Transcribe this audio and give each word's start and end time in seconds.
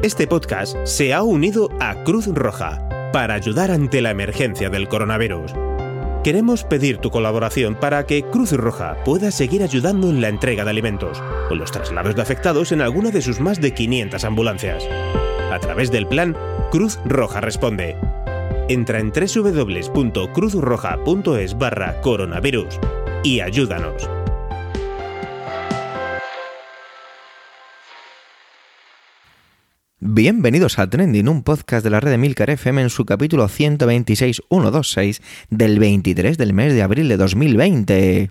Este 0.00 0.28
podcast 0.28 0.76
se 0.84 1.12
ha 1.12 1.24
unido 1.24 1.70
a 1.80 2.04
Cruz 2.04 2.28
Roja 2.28 2.88
para 3.12 3.34
ayudar 3.34 3.72
ante 3.72 4.00
la 4.00 4.12
emergencia 4.12 4.70
del 4.70 4.86
coronavirus. 4.86 5.52
Queremos 6.22 6.62
pedir 6.62 6.98
tu 6.98 7.10
colaboración 7.10 7.74
para 7.74 8.06
que 8.06 8.22
Cruz 8.22 8.52
Roja 8.52 8.96
pueda 9.04 9.32
seguir 9.32 9.64
ayudando 9.64 10.08
en 10.08 10.20
la 10.20 10.28
entrega 10.28 10.62
de 10.62 10.70
alimentos 10.70 11.20
o 11.50 11.56
los 11.56 11.72
traslados 11.72 12.14
de 12.14 12.22
afectados 12.22 12.70
en 12.70 12.80
alguna 12.80 13.10
de 13.10 13.22
sus 13.22 13.40
más 13.40 13.60
de 13.60 13.74
500 13.74 14.22
ambulancias. 14.22 14.86
A 15.50 15.58
través 15.58 15.90
del 15.90 16.06
plan 16.06 16.36
Cruz 16.70 17.00
Roja 17.04 17.40
Responde. 17.40 17.96
Entra 18.68 19.00
en 19.00 19.10
www.cruzroja.es 19.10 21.58
barra 21.58 22.00
coronavirus 22.02 22.78
y 23.24 23.40
ayúdanos. 23.40 24.08
Bienvenidos 30.00 30.78
a 30.78 30.88
Trending, 30.88 31.28
un 31.28 31.42
podcast 31.42 31.82
de 31.82 31.90
la 31.90 31.98
red 31.98 32.12
de 32.12 32.18
Milcar 32.18 32.50
FM 32.50 32.82
en 32.82 32.88
su 32.88 33.04
capítulo 33.04 33.48
126.126 33.48 35.20
del 35.50 35.80
23 35.80 36.38
del 36.38 36.52
mes 36.52 36.72
de 36.72 36.82
abril 36.82 37.08
de 37.08 37.16
2020. 37.16 38.30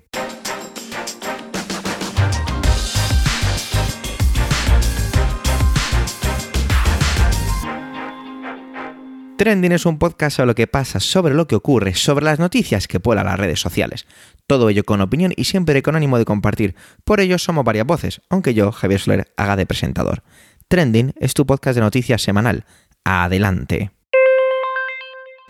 Trending 9.38 9.73
es 9.73 9.86
un 9.86 10.00
podcast 10.00 10.38
sobre 10.38 10.48
lo 10.48 10.56
que 10.56 10.68
pasa, 10.68 11.02
sobre 11.02 11.34
lo 11.34 11.48
que 11.48 11.56
ocurre, 11.56 11.95
sobre 11.95 12.23
las 12.23 12.40
noticias 12.40 12.88
que 12.88 13.02
pueblan 13.02 13.26
las 13.26 13.38
redes 13.38 13.59
sociales. 13.59 14.08
Todo 14.48 14.70
ello 14.70 14.86
con 14.86 15.02
opinión 15.02 15.34
y 15.36 15.44
siempre 15.44 15.84
con 15.84 15.98
ánimo 15.98 16.18
de 16.18 16.23
compartir. 16.23 16.76
Por 17.04 17.20
ello 17.20 17.38
somos 17.38 17.66
varias 17.66 17.86
voces, 17.86 18.22
aunque 18.30 18.54
yo, 18.54 18.72
Javier 18.72 19.02
Soler, 19.02 19.34
haga 19.36 19.58
de 19.58 19.66
presentador. 19.66 20.23
Trending 20.68 21.14
es 21.16 21.34
tu 21.34 21.46
podcast 21.46 21.76
de 21.76 21.82
noticias 21.82 22.22
semanal. 22.22 22.66
Adelante. 23.06 23.92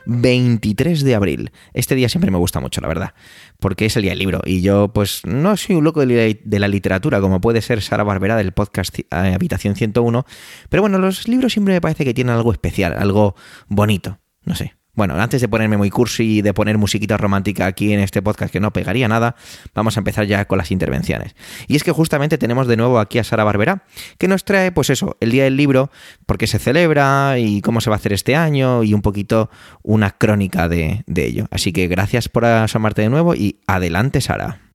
23 0.05 1.03
de 1.03 1.15
abril. 1.15 1.51
Este 1.73 1.95
día 1.95 2.07
siempre 2.07 2.29
me 2.29 2.37
gusta 2.37 2.59
mucho, 2.59 2.81
la 2.81 2.87
verdad, 2.87 3.13
porque 3.59 3.87
es 3.87 3.95
el 3.97 4.03
día 4.03 4.11
del 4.11 4.19
libro. 4.19 4.41
Y 4.45 4.61
yo, 4.61 4.93
pues, 4.93 5.25
no 5.25 5.57
soy 5.57 5.75
un 5.75 5.83
loco 5.83 6.05
de 6.05 6.59
la 6.59 6.67
literatura, 6.67 7.19
como 7.19 7.41
puede 7.41 7.61
ser 7.61 7.81
Sara 7.81 8.03
Barbera 8.03 8.37
del 8.37 8.51
podcast 8.51 8.97
eh, 8.99 9.05
Habitación 9.11 9.75
101. 9.75 10.25
Pero 10.69 10.83
bueno, 10.83 10.99
los 10.99 11.27
libros 11.27 11.51
siempre 11.51 11.73
me 11.73 11.81
parece 11.81 12.05
que 12.05 12.13
tienen 12.13 12.35
algo 12.35 12.51
especial, 12.51 12.93
algo 12.93 13.35
bonito. 13.67 14.19
No 14.43 14.55
sé, 14.55 14.75
bueno, 14.97 15.13
antes 15.15 15.39
de 15.39 15.47
ponerme 15.47 15.77
muy 15.77 15.91
cursi 15.91 16.39
y 16.39 16.41
de 16.41 16.55
poner 16.55 16.79
musiquita 16.79 17.17
romántica 17.17 17.67
aquí 17.67 17.93
en 17.93 17.99
este 17.99 18.23
podcast 18.23 18.51
que 18.51 18.59
no 18.59 18.73
pegaría 18.73 19.07
nada, 19.07 19.35
vamos 19.75 19.95
a 19.95 19.99
empezar 19.99 20.25
ya 20.25 20.45
con 20.45 20.57
las 20.57 20.71
intervenciones. 20.71 21.35
Y 21.67 21.75
es 21.75 21.83
que 21.83 21.91
justamente 21.91 22.39
tenemos 22.39 22.67
de 22.67 22.77
nuevo 22.77 22.99
aquí 22.99 23.19
a 23.19 23.23
Sara 23.23 23.43
Barbera, 23.43 23.83
que 24.17 24.27
nos 24.27 24.43
trae, 24.43 24.71
pues 24.71 24.89
eso, 24.89 25.15
el 25.19 25.29
Día 25.29 25.43
del 25.43 25.55
Libro, 25.55 25.91
por 26.25 26.39
qué 26.39 26.47
se 26.47 26.57
celebra 26.57 27.37
y 27.37 27.61
cómo 27.61 27.79
se 27.79 27.91
va 27.91 27.95
a 27.95 27.99
hacer 27.99 28.11
este 28.11 28.35
año 28.35 28.83
y 28.83 28.95
un 28.95 29.03
poquito 29.03 29.51
una 29.83 30.09
crónica 30.09 30.67
de, 30.67 31.03
de 31.05 31.25
ello. 31.27 31.45
Así 31.51 31.71
que 31.71 31.87
gracias 31.87 32.27
por 32.27 32.45
asomarte 32.45 33.03
de 33.03 33.09
nuevo 33.09 33.35
y 33.35 33.59
adelante, 33.67 34.19
Sara. 34.19 34.66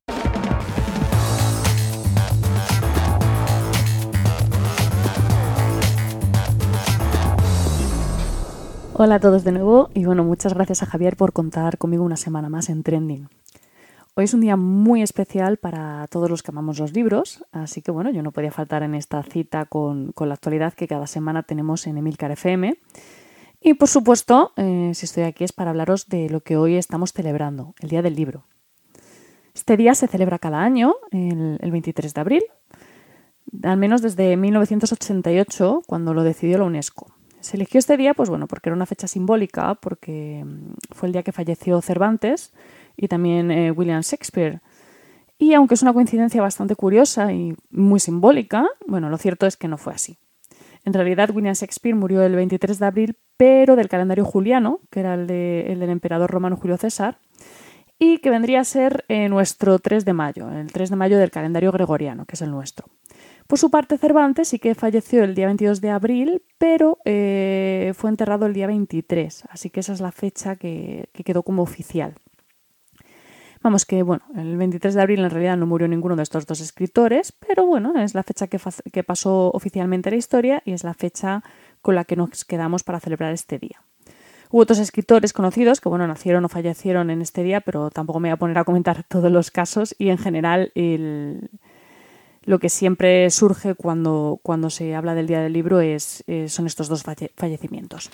Hola 8.95 9.15
a 9.15 9.19
todos 9.19 9.43
de 9.43 9.51
nuevo 9.51 9.89
y 9.95 10.05
bueno, 10.05 10.23
muchas 10.23 10.53
gracias 10.53 10.83
a 10.83 10.85
Javier 10.85 11.17
por 11.17 11.33
contar 11.33 11.79
conmigo 11.79 12.03
una 12.03 12.15
semana 12.15 12.47
más 12.47 12.69
en 12.69 12.83
Trending. 12.83 13.27
Hoy 14.13 14.25
es 14.25 14.35
un 14.35 14.41
día 14.41 14.55
muy 14.55 15.01
especial 15.01 15.57
para 15.57 16.05
todos 16.11 16.29
los 16.29 16.43
que 16.43 16.51
amamos 16.51 16.77
los 16.77 16.93
libros, 16.93 17.43
así 17.51 17.81
que 17.81 17.89
bueno, 17.89 18.11
yo 18.11 18.21
no 18.21 18.31
podía 18.31 18.51
faltar 18.51 18.83
en 18.83 18.93
esta 18.93 19.23
cita 19.23 19.65
con, 19.65 20.13
la 20.15 20.35
actualidad 20.35 20.73
que 20.73 20.87
cada 20.87 21.07
semana 21.07 21.41
tenemos 21.41 21.87
en 21.87 21.97
Emilcar 21.97 22.29
FM. 22.29 22.77
Y 23.61 23.73
por 23.73 23.89
supuesto, 23.89 24.51
eh, 24.57 24.91
si 24.93 25.07
estoy 25.07 25.23
aquí 25.23 25.43
es 25.43 25.53
para 25.53 25.71
hablaros 25.71 26.07
de 26.07 26.29
lo 26.29 26.41
que 26.41 26.55
hoy 26.55 26.75
estamos 26.75 27.13
celebrando, 27.13 27.73
el 27.79 27.89
Día 27.89 28.03
del 28.03 28.13
Libro. 28.13 28.45
Este 29.55 29.75
día 29.75 29.95
se 29.95 30.07
celebra 30.07 30.37
cada 30.37 30.61
año, 30.61 30.93
el, 31.09 31.57
el 31.59 31.71
23 31.71 32.13
de 32.13 32.21
abril, 32.21 32.43
al 33.63 33.77
menos 33.77 34.03
desde 34.03 34.37
1988, 34.37 35.81
cuando 35.87 36.13
lo 36.13 36.21
decidió 36.21 36.59
la 36.59 36.65
UNESCO. 36.65 37.07
Se 37.43 37.57
eligió 37.57 37.77
este 37.77 37.97
día, 37.97 38.13
pues 38.13 38.29
bueno, 38.29 38.47
porque 38.47 38.69
era 38.69 38.75
una 38.75 38.85
fecha 38.85 39.05
simbólica, 39.05 39.75
porque 39.75 40.45
mm, 40.45 40.75
fue 40.91 41.07
el 41.07 41.13
día 41.13 41.23
que 41.23 41.33
falleció 41.33 41.81
Cervantes 41.81 42.53
y 42.95 43.09
también 43.09 43.51
eh, 43.51 43.69
William 43.71 43.99
Shakespeare. 43.99 44.61
Y 45.37 45.53
aunque 45.53 45.73
es 45.73 45.81
una 45.81 45.91
coincidencia 45.91 46.41
bastante 46.41 46.77
curiosa 46.77 47.33
y 47.33 47.53
muy 47.69 47.99
simbólica, 47.99 48.69
bueno, 48.87 49.09
lo 49.09 49.17
cierto 49.17 49.45
es 49.45 49.57
que 49.57 49.67
no 49.67 49.77
fue 49.77 49.91
así. 49.93 50.17
En 50.85 50.93
realidad, 50.93 51.31
William 51.31 51.53
Shakespeare 51.53 51.93
murió 51.93 52.23
el 52.23 52.33
23 52.33 52.79
de 52.79 52.85
abril, 52.85 53.17
pero 53.35 53.75
del 53.75 53.89
calendario 53.89 54.23
juliano, 54.23 54.79
que 54.89 55.01
era 55.01 55.15
el, 55.15 55.27
del 55.27 55.89
emperador 55.89 56.31
romano 56.31 56.55
Julio 56.55 56.77
César, 56.77 57.19
y 57.99 58.19
que 58.19 58.29
vendría 58.29 58.61
a 58.61 58.63
ser 58.63 59.03
eh, 59.09 59.27
nuestro 59.27 59.79
3 59.79 60.05
de 60.05 60.13
mayo, 60.13 60.49
el 60.49 60.71
3 60.71 60.91
de 60.91 60.95
mayo 60.95 61.17
del 61.17 61.29
calendario 61.29 61.73
gregoriano, 61.73 62.23
que 62.25 62.35
es 62.35 62.41
el 62.41 62.51
nuestro. 62.51 62.85
Por 63.53 63.59
su 63.59 63.69
parte, 63.69 63.99
Cervantes 63.99 64.47
sí 64.47 64.57
que 64.57 64.73
falleció 64.73 65.23
el 65.23 65.35
día 65.35 65.45
22 65.45 65.79
de 65.79 65.91
abril, 65.91 66.41
pero 66.57 66.97
eh, 67.05 67.93
fue 67.95 68.09
enterrado 68.09 68.47
el 68.47 68.53
día 68.53 68.65
23, 68.65 69.43
así 69.47 69.69
que 69.69 69.81
esa 69.81 69.93
es 69.93 70.01
la 70.01 70.11
fecha 70.11 70.55
que, 70.55 71.07
quedó 71.23 71.43
como 71.43 71.61
oficial. 71.61 72.15
Vamos 73.61 73.85
que, 73.85 74.01
bueno, 74.01 74.23
el 74.35 74.57
23 74.57 74.95
de 74.95 75.01
abril 75.03 75.19
en 75.19 75.29
realidad 75.29 75.55
no 75.55 75.67
murió 75.67 75.87
ninguno 75.87 76.15
de 76.15 76.23
estos 76.23 76.47
dos 76.47 76.61
escritores, 76.61 77.31
pero 77.31 77.67
bueno, 77.67 77.93
es 78.01 78.15
la 78.15 78.23
fecha 78.23 78.47
que, 78.47 78.59
que 78.91 79.03
pasó 79.03 79.51
oficialmente 79.51 80.09
la 80.09 80.17
historia 80.17 80.63
y 80.65 80.71
es 80.71 80.83
la 80.83 80.95
fecha 80.95 81.43
con 81.83 81.93
la 81.93 82.05
que 82.05 82.15
nos 82.15 82.45
quedamos 82.45 82.81
para 82.83 82.99
celebrar 82.99 83.33
este 83.33 83.59
día. 83.59 83.83
Hubo 84.49 84.63
otros 84.63 84.79
escritores 84.79 85.31
conocidos 85.31 85.79
que, 85.79 85.89
bueno, 85.89 86.07
nacieron 86.07 86.43
o 86.43 86.49
fallecieron 86.49 87.11
en 87.11 87.21
este 87.21 87.43
día, 87.43 87.61
pero 87.61 87.91
tampoco 87.91 88.19
me 88.19 88.29
voy 88.29 88.33
a 88.33 88.37
poner 88.37 88.57
a 88.57 88.63
comentar 88.63 89.03
todos 89.07 89.31
los 89.31 89.51
casos 89.51 89.93
y 89.99 90.09
en 90.09 90.17
general 90.17 90.71
el, 90.73 91.51
lo 92.45 92.59
que 92.59 92.69
siempre 92.69 93.29
surge 93.29 93.75
cuando, 93.75 94.39
cuando 94.43 94.69
se 94.69 94.95
habla 94.95 95.15
del 95.15 95.27
Día 95.27 95.41
del 95.41 95.53
Libro 95.53 95.81
es, 95.81 96.23
eh, 96.27 96.49
son 96.49 96.67
estos 96.67 96.87
dos 96.87 97.03
fallecimientos. 97.35 98.11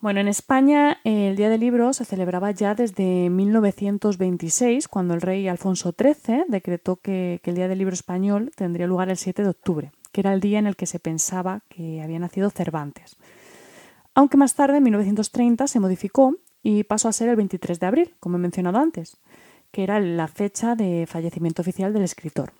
Bueno, 0.00 0.20
en 0.20 0.28
España 0.28 0.98
el 1.04 1.36
Día 1.36 1.48
del 1.48 1.60
Libro 1.60 1.92
se 1.92 2.04
celebraba 2.04 2.50
ya 2.50 2.74
desde 2.74 3.30
1926, 3.30 4.88
cuando 4.88 5.14
el 5.14 5.20
rey 5.20 5.48
Alfonso 5.48 5.94
XIII 5.98 6.44
decretó 6.48 6.96
que, 6.96 7.40
que, 7.42 7.50
el 7.50 7.56
Día 7.56 7.68
del 7.68 7.78
Libro 7.78 7.94
español 7.94 8.52
tendría 8.54 8.86
lugar 8.86 9.08
el 9.08 9.16
7 9.16 9.42
de 9.42 9.48
octubre, 9.48 9.92
que 10.12 10.20
era 10.20 10.32
el 10.32 10.40
día 10.40 10.58
en 10.58 10.66
el 10.66 10.76
que 10.76 10.86
se 10.86 10.98
pensaba 10.98 11.62
que 11.68 12.02
había 12.02 12.18
nacido 12.18 12.50
Cervantes. 12.50 13.16
Aunque 14.14 14.36
más 14.36 14.54
tarde, 14.54 14.78
en 14.78 14.82
1930, 14.82 15.66
se 15.66 15.80
modificó 15.80 16.36
y 16.62 16.84
pasó 16.84 17.08
a 17.08 17.12
ser 17.12 17.28
el 17.28 17.36
23 17.36 17.78
de 17.78 17.86
abril, 17.86 18.14
como 18.18 18.36
he 18.36 18.40
mencionado 18.40 18.78
antes, 18.78 19.18
que 19.70 19.82
era 19.82 20.00
la 20.00 20.26
fecha 20.26 20.74
de 20.74 21.06
fallecimiento 21.06 21.62
oficial 21.62 21.92
del 21.92 22.02
escritor. 22.02 22.52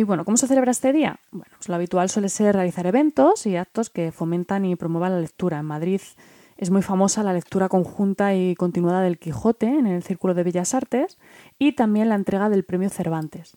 Y 0.00 0.04
bueno, 0.04 0.24
¿cómo 0.24 0.36
se 0.36 0.46
celebra 0.46 0.70
este 0.70 0.92
día? 0.92 1.18
Bueno, 1.32 1.52
pues 1.56 1.68
lo 1.68 1.74
habitual 1.74 2.08
suele 2.08 2.28
ser 2.28 2.54
realizar 2.54 2.86
eventos 2.86 3.46
y 3.46 3.56
actos 3.56 3.90
que 3.90 4.12
fomentan 4.12 4.64
y 4.64 4.76
promuevan 4.76 5.10
la 5.10 5.20
lectura. 5.20 5.58
En 5.58 5.64
Madrid 5.64 6.00
es 6.56 6.70
muy 6.70 6.82
famosa 6.82 7.24
la 7.24 7.32
lectura 7.32 7.68
conjunta 7.68 8.32
y 8.32 8.54
continuada 8.54 9.02
del 9.02 9.18
Quijote 9.18 9.66
en 9.66 9.88
el 9.88 10.04
Círculo 10.04 10.34
de 10.34 10.44
Bellas 10.44 10.72
Artes 10.72 11.18
y 11.58 11.72
también 11.72 12.08
la 12.10 12.14
entrega 12.14 12.48
del 12.48 12.64
Premio 12.64 12.90
Cervantes. 12.90 13.56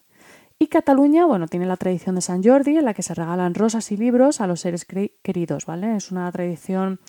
Y 0.57 0.65
Cataluña, 0.65 1.27
bueno, 1.27 1.45
tiene 1.47 1.67
la 1.67 1.77
tradición 1.77 2.15
de 2.15 2.21
San 2.21 2.43
Jordi 2.43 2.75
en 2.75 2.85
la 2.85 2.95
que 2.95 3.03
se 3.03 3.13
regalan 3.13 3.53
rosas 3.53 3.91
y 3.91 3.97
libros 3.97 4.41
a 4.41 4.47
los 4.47 4.61
seres 4.61 4.87
queridos, 5.21 5.67
¿vale? 5.67 5.95
Es 5.95 6.11
una 6.11 6.31
tradición 6.31 6.99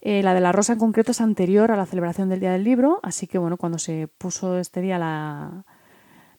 eh, 0.00 0.22
la 0.22 0.32
de 0.32 0.40
la 0.40 0.50
rosa 0.50 0.72
en 0.72 0.78
concreto 0.78 1.10
es 1.10 1.20
anterior 1.20 1.72
a 1.72 1.76
la 1.76 1.84
celebración 1.84 2.30
del 2.30 2.40
Día 2.40 2.52
del 2.52 2.64
Libro, 2.64 3.00
así 3.02 3.26
que 3.26 3.36
bueno, 3.36 3.58
cuando 3.58 3.78
se 3.78 4.08
puso 4.08 4.58
este 4.58 4.80
día 4.80 4.98
la, 4.98 5.66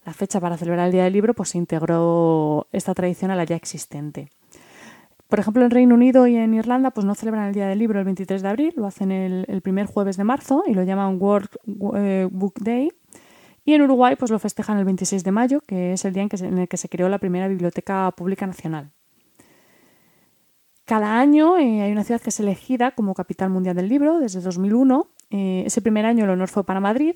la 0.06 0.14
fecha 0.14 0.40
para 0.40 0.58
celebrar 0.58 0.88
el 0.88 0.92
Día 0.92 1.04
del 1.04 1.14
Libro, 1.14 1.34
pues 1.34 1.50
se 1.50 1.58
integró 1.58 2.68
esta 2.72 2.94
tradición 2.94 3.32
a 3.32 3.36
la 3.36 3.44
ya 3.44 3.56
existente. 3.56 4.30
Por 5.28 5.40
ejemplo, 5.40 5.64
en 5.64 5.72
Reino 5.72 5.96
Unido 5.96 6.28
y 6.28 6.36
en 6.36 6.54
Irlanda 6.54 6.92
pues 6.92 7.06
no 7.06 7.16
celebran 7.16 7.48
el 7.48 7.54
Día 7.54 7.68
del 7.68 7.80
Libro 7.80 7.98
el 7.98 8.06
23 8.06 8.42
de 8.42 8.48
abril, 8.48 8.74
lo 8.76 8.86
hacen 8.86 9.12
el, 9.12 9.62
primer 9.62 9.88
jueves 9.88 10.18
de 10.18 10.24
marzo 10.24 10.64
y 10.68 10.74
lo 10.74 10.84
llaman 10.84 11.18
World 11.20 11.50
eh, 11.96 12.28
Book 12.32 12.56
Day. 12.60 12.92
Y 13.66 13.74
en 13.74 13.82
Uruguay 13.82 14.16
pues 14.16 14.30
lo 14.30 14.38
festejan 14.40 14.78
el 14.78 14.86
26 14.86 15.24
de 15.24 15.32
mayo, 15.32 15.62
que 15.62 15.94
es 15.94 16.06
el 16.06 16.14
día 16.14 16.24
en, 16.24 16.30
que 16.30 16.36
en 16.36 16.58
el 16.60 16.68
que 16.68 16.78
se 16.78 16.90
creó 16.90 17.10
la 17.10 17.18
primera 17.18 17.48
biblioteca 17.48 18.12
pública 18.12 18.46
nacional. 18.46 18.92
Cada 20.86 21.20
año 21.20 21.58
eh, 21.58 21.82
hay 21.82 21.92
una 21.92 22.04
ciudad 22.04 22.22
que 22.22 22.30
es 22.30 22.40
elegida 22.42 22.92
como 22.92 23.14
capital 23.14 23.50
mundial 23.50 23.76
del 23.76 23.88
libro 23.88 24.20
desde 24.20 24.42
2001. 24.42 25.08
Eh, 25.30 25.64
ese 25.66 25.82
primer 25.82 26.06
año 26.06 26.26
el 26.26 26.30
honor 26.30 26.50
fue 26.50 26.66
para 26.66 26.82
Madrid 26.82 27.16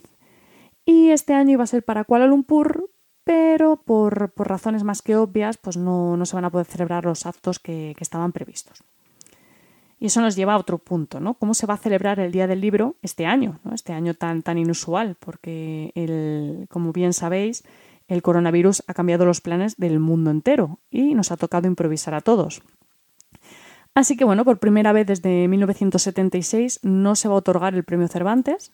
y 0.87 1.09
este 1.11 1.33
año 1.33 1.51
iba 1.51 1.65
a 1.65 1.67
ser 1.67 1.83
para 1.83 2.05
Kuala 2.05 2.27
Lumpur, 2.27 2.89
pero 3.25 3.75
por, 3.75 4.31
razones 4.37 4.85
más 4.85 5.01
que 5.01 5.17
obvias, 5.17 5.57
pues 5.57 5.75
no, 5.75 6.25
se 6.25 6.35
van 6.35 6.45
a 6.45 6.49
poder 6.49 6.65
celebrar 6.65 7.03
los 7.03 7.25
actos 7.25 7.59
que, 7.59 7.93
estaban 7.99 8.31
previstos. 8.31 8.81
Y 9.99 10.05
eso 10.05 10.21
nos 10.21 10.37
lleva 10.37 10.53
a 10.53 10.57
otro 10.57 10.77
punto, 10.77 11.19
¿no? 11.19 11.33
¿Cómo 11.33 11.53
se 11.53 11.67
va 11.67 11.73
a 11.73 11.77
celebrar 11.77 12.21
el 12.21 12.31
Día 12.31 12.47
del 12.47 12.61
Libro 12.61 12.95
este 13.01 13.25
año, 13.25 13.59
Este 13.73 13.91
año 13.91 14.13
tan, 14.13 14.43
tan 14.43 14.57
inusual, 14.57 15.17
porque, 15.19 15.91
el, 15.93 16.67
como 16.69 16.93
bien 16.93 17.11
sabéis, 17.11 17.65
el 18.07 18.21
coronavirus 18.21 18.83
ha 18.87 18.93
cambiado 18.93 19.25
los 19.25 19.41
planes 19.41 19.75
del 19.75 19.99
mundo 19.99 20.31
entero 20.31 20.79
y 20.89 21.15
nos 21.15 21.33
ha 21.33 21.37
tocado 21.37 21.67
improvisar 21.67 22.13
a 22.13 22.21
todos. 22.21 22.61
Así 23.93 24.15
que 24.15 24.23
bueno, 24.23 24.45
por 24.45 24.59
primera 24.59 24.93
vez 24.93 25.07
desde 25.07 25.49
1976 25.49 26.79
no 26.83 27.15
se 27.15 27.27
va 27.27 27.33
a 27.33 27.39
otorgar 27.39 27.73
el 27.73 27.83
premio 27.83 28.07
Cervantes. 28.07 28.71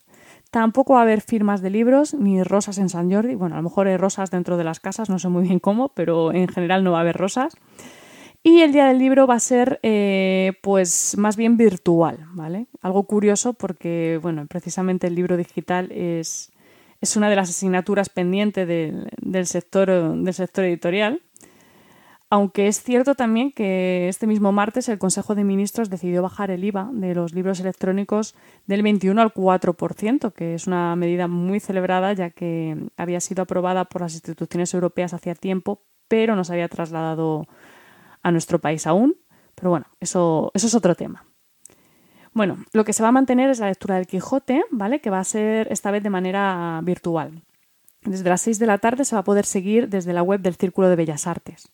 Tampoco 0.54 0.92
va 0.92 1.00
a 1.00 1.02
haber 1.02 1.20
firmas 1.20 1.62
de 1.62 1.70
libros 1.70 2.14
ni 2.14 2.40
rosas 2.44 2.78
en 2.78 2.88
San 2.88 3.10
Jordi. 3.10 3.34
Bueno, 3.34 3.56
a 3.56 3.58
lo 3.58 3.64
mejor 3.64 3.88
hay 3.88 3.96
rosas 3.96 4.30
dentro 4.30 4.56
de 4.56 4.62
las 4.62 4.78
casas, 4.78 5.10
no 5.10 5.18
sé 5.18 5.28
muy 5.28 5.42
bien 5.42 5.58
cómo, 5.58 5.88
pero 5.88 6.32
en 6.32 6.46
general 6.46 6.84
no 6.84 6.92
va 6.92 6.98
a 6.98 7.00
haber 7.00 7.16
rosas. 7.16 7.56
Y 8.44 8.60
el 8.60 8.72
día 8.72 8.86
del 8.86 9.00
libro 9.00 9.26
va 9.26 9.34
a 9.34 9.40
ser, 9.40 9.80
eh, 9.82 10.52
pues, 10.62 11.16
más 11.18 11.36
bien 11.36 11.56
virtual, 11.56 12.18
¿vale? 12.34 12.68
Algo 12.82 13.02
curioso 13.02 13.54
porque, 13.54 14.20
bueno, 14.22 14.46
precisamente 14.46 15.08
el 15.08 15.16
libro 15.16 15.36
digital 15.36 15.90
es, 15.90 16.52
es 17.00 17.16
una 17.16 17.28
de 17.28 17.34
las 17.34 17.50
asignaturas 17.50 18.08
pendientes 18.08 18.68
del, 18.68 19.46
sector, 19.48 19.88
del 19.88 20.34
sector 20.34 20.66
editorial. 20.66 21.20
Aunque 22.30 22.66
es 22.66 22.82
cierto 22.82 23.14
también 23.14 23.52
que 23.52 24.08
este 24.08 24.26
mismo 24.26 24.50
martes 24.50 24.88
el 24.88 24.98
Consejo 24.98 25.34
de 25.34 25.44
Ministros 25.44 25.90
decidió 25.90 26.22
bajar 26.22 26.50
el 26.50 26.64
IVA 26.64 26.90
de 26.92 27.14
los 27.14 27.32
libros 27.32 27.60
electrónicos 27.60 28.34
del 28.66 28.82
21 28.82 29.20
al 29.20 29.32
4%, 29.32 30.32
que 30.32 30.54
es 30.54 30.66
una 30.66 30.96
medida 30.96 31.28
muy 31.28 31.60
celebrada 31.60 32.12
ya 32.12 32.30
que 32.30 32.88
había 32.96 33.20
sido 33.20 33.42
aprobada 33.42 33.84
por 33.84 34.00
las 34.00 34.14
instituciones 34.14 34.72
europeas 34.74 35.14
hacía 35.14 35.34
tiempo, 35.34 35.82
pero 36.08 36.34
no 36.34 36.44
se 36.44 36.54
había 36.54 36.68
trasladado 36.68 37.46
a 38.22 38.32
nuestro 38.32 38.58
país 38.58 38.86
aún. 38.86 39.16
Pero 39.54 39.70
bueno, 39.70 39.86
eso, 40.00 40.50
es 40.54 40.74
otro 40.74 40.94
tema. 40.94 41.24
Bueno, 42.32 42.64
lo 42.72 42.84
que 42.84 42.92
se 42.92 43.02
va 43.02 43.10
a 43.10 43.12
mantener 43.12 43.50
es 43.50 43.60
la 43.60 43.68
lectura 43.68 43.94
del 43.94 44.08
Quijote, 44.08 44.64
¿vale? 44.70 45.00
Que 45.00 45.10
va 45.10 45.20
a 45.20 45.24
ser 45.24 45.68
esta 45.70 45.92
vez 45.92 46.02
de 46.02 46.10
manera 46.10 46.80
virtual. 46.82 47.42
Desde 48.02 48.28
las 48.28 48.40
6 48.40 48.58
de 48.58 48.66
la 48.66 48.78
tarde 48.78 49.04
se 49.04 49.14
va 49.14 49.20
a 49.20 49.24
poder 49.24 49.46
seguir 49.46 49.88
desde 49.88 50.12
la 50.12 50.22
web 50.22 50.40
del 50.40 50.56
Círculo 50.56 50.88
de 50.88 50.96
Bellas 50.96 51.28
Artes. 51.28 51.70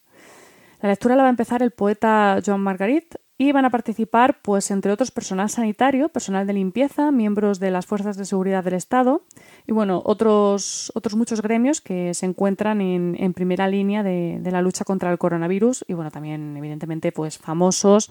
La 0.82 0.88
lectura 0.88 1.16
la 1.16 1.22
va 1.22 1.28
a 1.28 1.30
empezar 1.30 1.62
el 1.62 1.72
poeta 1.72 2.40
Joan 2.44 2.60
Margarit 2.60 3.16
y 3.36 3.52
van 3.52 3.64
a 3.64 3.70
participar, 3.70 4.42
pues, 4.42 4.70
entre 4.70 4.92
otros, 4.92 5.10
personal 5.10 5.48
sanitario, 5.48 6.10
personal 6.10 6.46
de 6.46 6.52
limpieza, 6.52 7.10
miembros 7.10 7.58
de 7.58 7.70
las 7.70 7.86
fuerzas 7.86 8.18
de 8.18 8.26
seguridad 8.26 8.62
del 8.62 8.74
Estado 8.74 9.22
y, 9.66 9.72
bueno, 9.72 10.02
otros, 10.04 10.92
otros 10.94 11.16
muchos 11.16 11.40
gremios 11.40 11.80
que 11.80 12.12
se 12.12 12.26
encuentran 12.26 12.82
en, 12.82 13.32
primera 13.32 13.66
línea 13.66 14.02
de, 14.02 14.42
la 14.44 14.60
lucha 14.60 14.84
contra 14.84 15.10
el 15.10 15.16
coronavirus 15.16 15.86
y, 15.88 15.94
bueno, 15.94 16.10
también, 16.10 16.54
evidentemente, 16.56 17.12
pues, 17.12 17.38
famosos, 17.38 18.10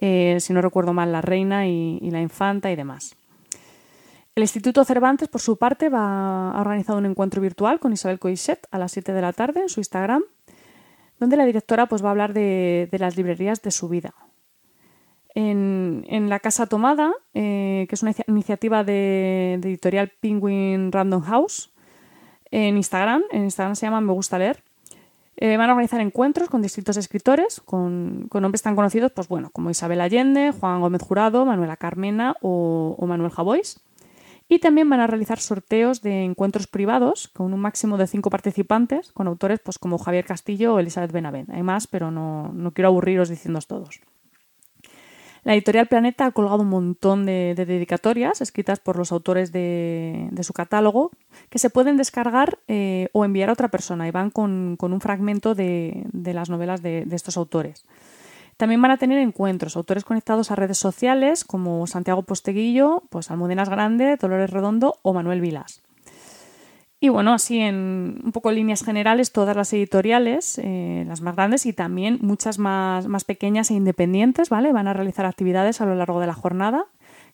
eh, 0.00 0.38
si 0.40 0.54
no 0.54 0.62
recuerdo 0.62 0.94
mal, 0.94 1.12
la 1.12 1.20
reina 1.20 1.66
y, 1.66 2.10
la 2.10 2.22
infanta 2.22 2.70
y 2.72 2.76
demás. 2.76 3.14
El 4.34 4.42
Instituto 4.42 4.86
Cervantes, 4.86 5.28
por 5.28 5.42
su 5.42 5.58
parte, 5.58 5.90
va 5.90 6.50
a 6.50 6.60
organizar 6.62 6.96
un 6.96 7.04
encuentro 7.04 7.42
virtual 7.42 7.78
con 7.78 7.92
Isabel 7.92 8.18
Coixet 8.18 8.66
a 8.70 8.78
las 8.78 8.92
7 8.92 9.12
de 9.12 9.20
la 9.20 9.34
tarde 9.34 9.60
en 9.60 9.68
su 9.68 9.80
Instagram 9.80 10.22
donde 11.22 11.36
la 11.36 11.46
directora 11.46 11.86
pues, 11.86 12.02
va 12.02 12.08
a 12.08 12.10
hablar 12.10 12.34
de, 12.34 12.88
las 12.98 13.16
librerías 13.16 13.62
de 13.62 13.70
su 13.70 13.88
vida. 13.88 14.12
En, 15.36 16.28
La 16.28 16.40
Casa 16.40 16.66
Tomada, 16.66 17.12
eh, 17.32 17.86
que 17.88 17.94
es 17.94 18.02
una 18.02 18.12
iniciativa 18.26 18.82
de, 18.82 19.54
editorial 19.62 20.10
Penguin 20.20 20.90
Random 20.90 21.22
House, 21.22 21.72
en 22.50 22.76
Instagram, 22.76 23.22
en 23.30 23.44
Instagram 23.44 23.76
se 23.76 23.86
llama 23.86 24.00
Me 24.00 24.12
Gusta 24.12 24.36
Leer, 24.36 24.64
eh, 25.36 25.56
van 25.56 25.70
a 25.70 25.74
organizar 25.74 26.00
encuentros 26.00 26.50
con 26.50 26.60
distintos 26.60 26.96
escritores, 26.96 27.60
con, 27.60 28.26
con, 28.28 28.42
nombres 28.42 28.62
tan 28.62 28.74
conocidos 28.74 29.12
pues, 29.12 29.28
bueno, 29.28 29.50
como 29.52 29.70
Isabel 29.70 30.00
Allende, 30.00 30.50
Juan 30.50 30.80
Gómez 30.80 31.02
Jurado, 31.02 31.46
Manuela 31.46 31.76
Carmena 31.76 32.34
o, 32.42 32.96
o 32.98 33.06
Manuel 33.06 33.30
Javois. 33.30 33.80
Y 34.52 34.58
también 34.58 34.90
van 34.90 35.00
a 35.00 35.06
realizar 35.06 35.40
sorteos 35.40 36.02
de 36.02 36.24
encuentros 36.24 36.66
privados 36.66 37.28
con 37.28 37.54
un 37.54 37.60
máximo 37.60 37.96
de 37.96 38.06
cinco 38.06 38.28
participantes, 38.28 39.10
con 39.12 39.26
autores 39.26 39.60
pues, 39.64 39.78
como 39.78 39.96
Javier 39.96 40.26
Castillo 40.26 40.74
o 40.74 40.78
Elizabeth 40.78 41.10
Benavent. 41.10 41.48
Hay 41.48 41.62
más, 41.62 41.86
pero 41.86 42.10
no, 42.10 42.52
quiero 42.74 42.88
aburriros 42.88 43.30
diciéndoos 43.30 43.66
todos. 43.66 44.02
La 45.42 45.54
editorial 45.54 45.86
Planeta 45.86 46.26
ha 46.26 46.32
colgado 46.32 46.60
un 46.60 46.68
montón 46.68 47.24
de, 47.24 47.54
dedicatorias 47.56 48.42
escritas 48.42 48.78
por 48.78 48.98
los 48.98 49.10
autores 49.10 49.52
de, 49.52 50.28
su 50.42 50.52
catálogo 50.52 51.12
que 51.48 51.58
se 51.58 51.70
pueden 51.70 51.96
descargar 51.96 52.58
eh, 52.68 53.08
o 53.14 53.24
enviar 53.24 53.48
a 53.48 53.54
otra 53.54 53.68
persona 53.68 54.06
y 54.06 54.10
van 54.10 54.28
con, 54.28 54.76
un 54.78 55.00
fragmento 55.00 55.54
de, 55.54 56.04
las 56.12 56.50
novelas 56.50 56.82
de 56.82 57.06
estos 57.10 57.38
autores. 57.38 57.86
También 58.62 58.80
van 58.80 58.92
a 58.92 58.96
tener 58.96 59.18
encuentros, 59.18 59.76
autores 59.76 60.04
conectados 60.04 60.52
a 60.52 60.54
redes 60.54 60.78
sociales 60.78 61.42
como 61.42 61.84
Santiago 61.88 62.22
Posteguillo, 62.22 63.02
pues 63.10 63.28
Almudenas 63.28 63.68
Grande, 63.68 64.16
Dolores 64.16 64.50
Redondo 64.50 65.00
o 65.02 65.12
Manuel 65.12 65.40
Vilas. 65.40 65.82
Y 67.00 67.08
bueno, 67.08 67.32
así 67.32 67.58
en 67.58 68.20
un 68.22 68.30
poco 68.30 68.52
líneas 68.52 68.84
generales, 68.84 69.32
todas 69.32 69.56
las 69.56 69.72
editoriales, 69.72 70.60
eh, 70.62 71.04
las 71.08 71.22
más 71.22 71.34
grandes 71.34 71.66
y 71.66 71.72
también 71.72 72.20
muchas 72.22 72.60
más, 72.60 73.08
más, 73.08 73.24
pequeñas 73.24 73.68
e 73.72 73.74
independientes, 73.74 74.48
¿vale? 74.48 74.72
Van 74.72 74.86
a 74.86 74.92
realizar 74.92 75.26
actividades 75.26 75.80
a 75.80 75.84
lo 75.84 75.96
largo 75.96 76.20
de 76.20 76.28
la 76.28 76.34
jornada 76.34 76.84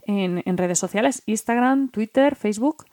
en, 0.06 0.42
en 0.46 0.56
redes 0.56 0.78
sociales, 0.78 1.22
Instagram, 1.26 1.90
Twitter, 1.90 2.36
Facebook 2.36 2.86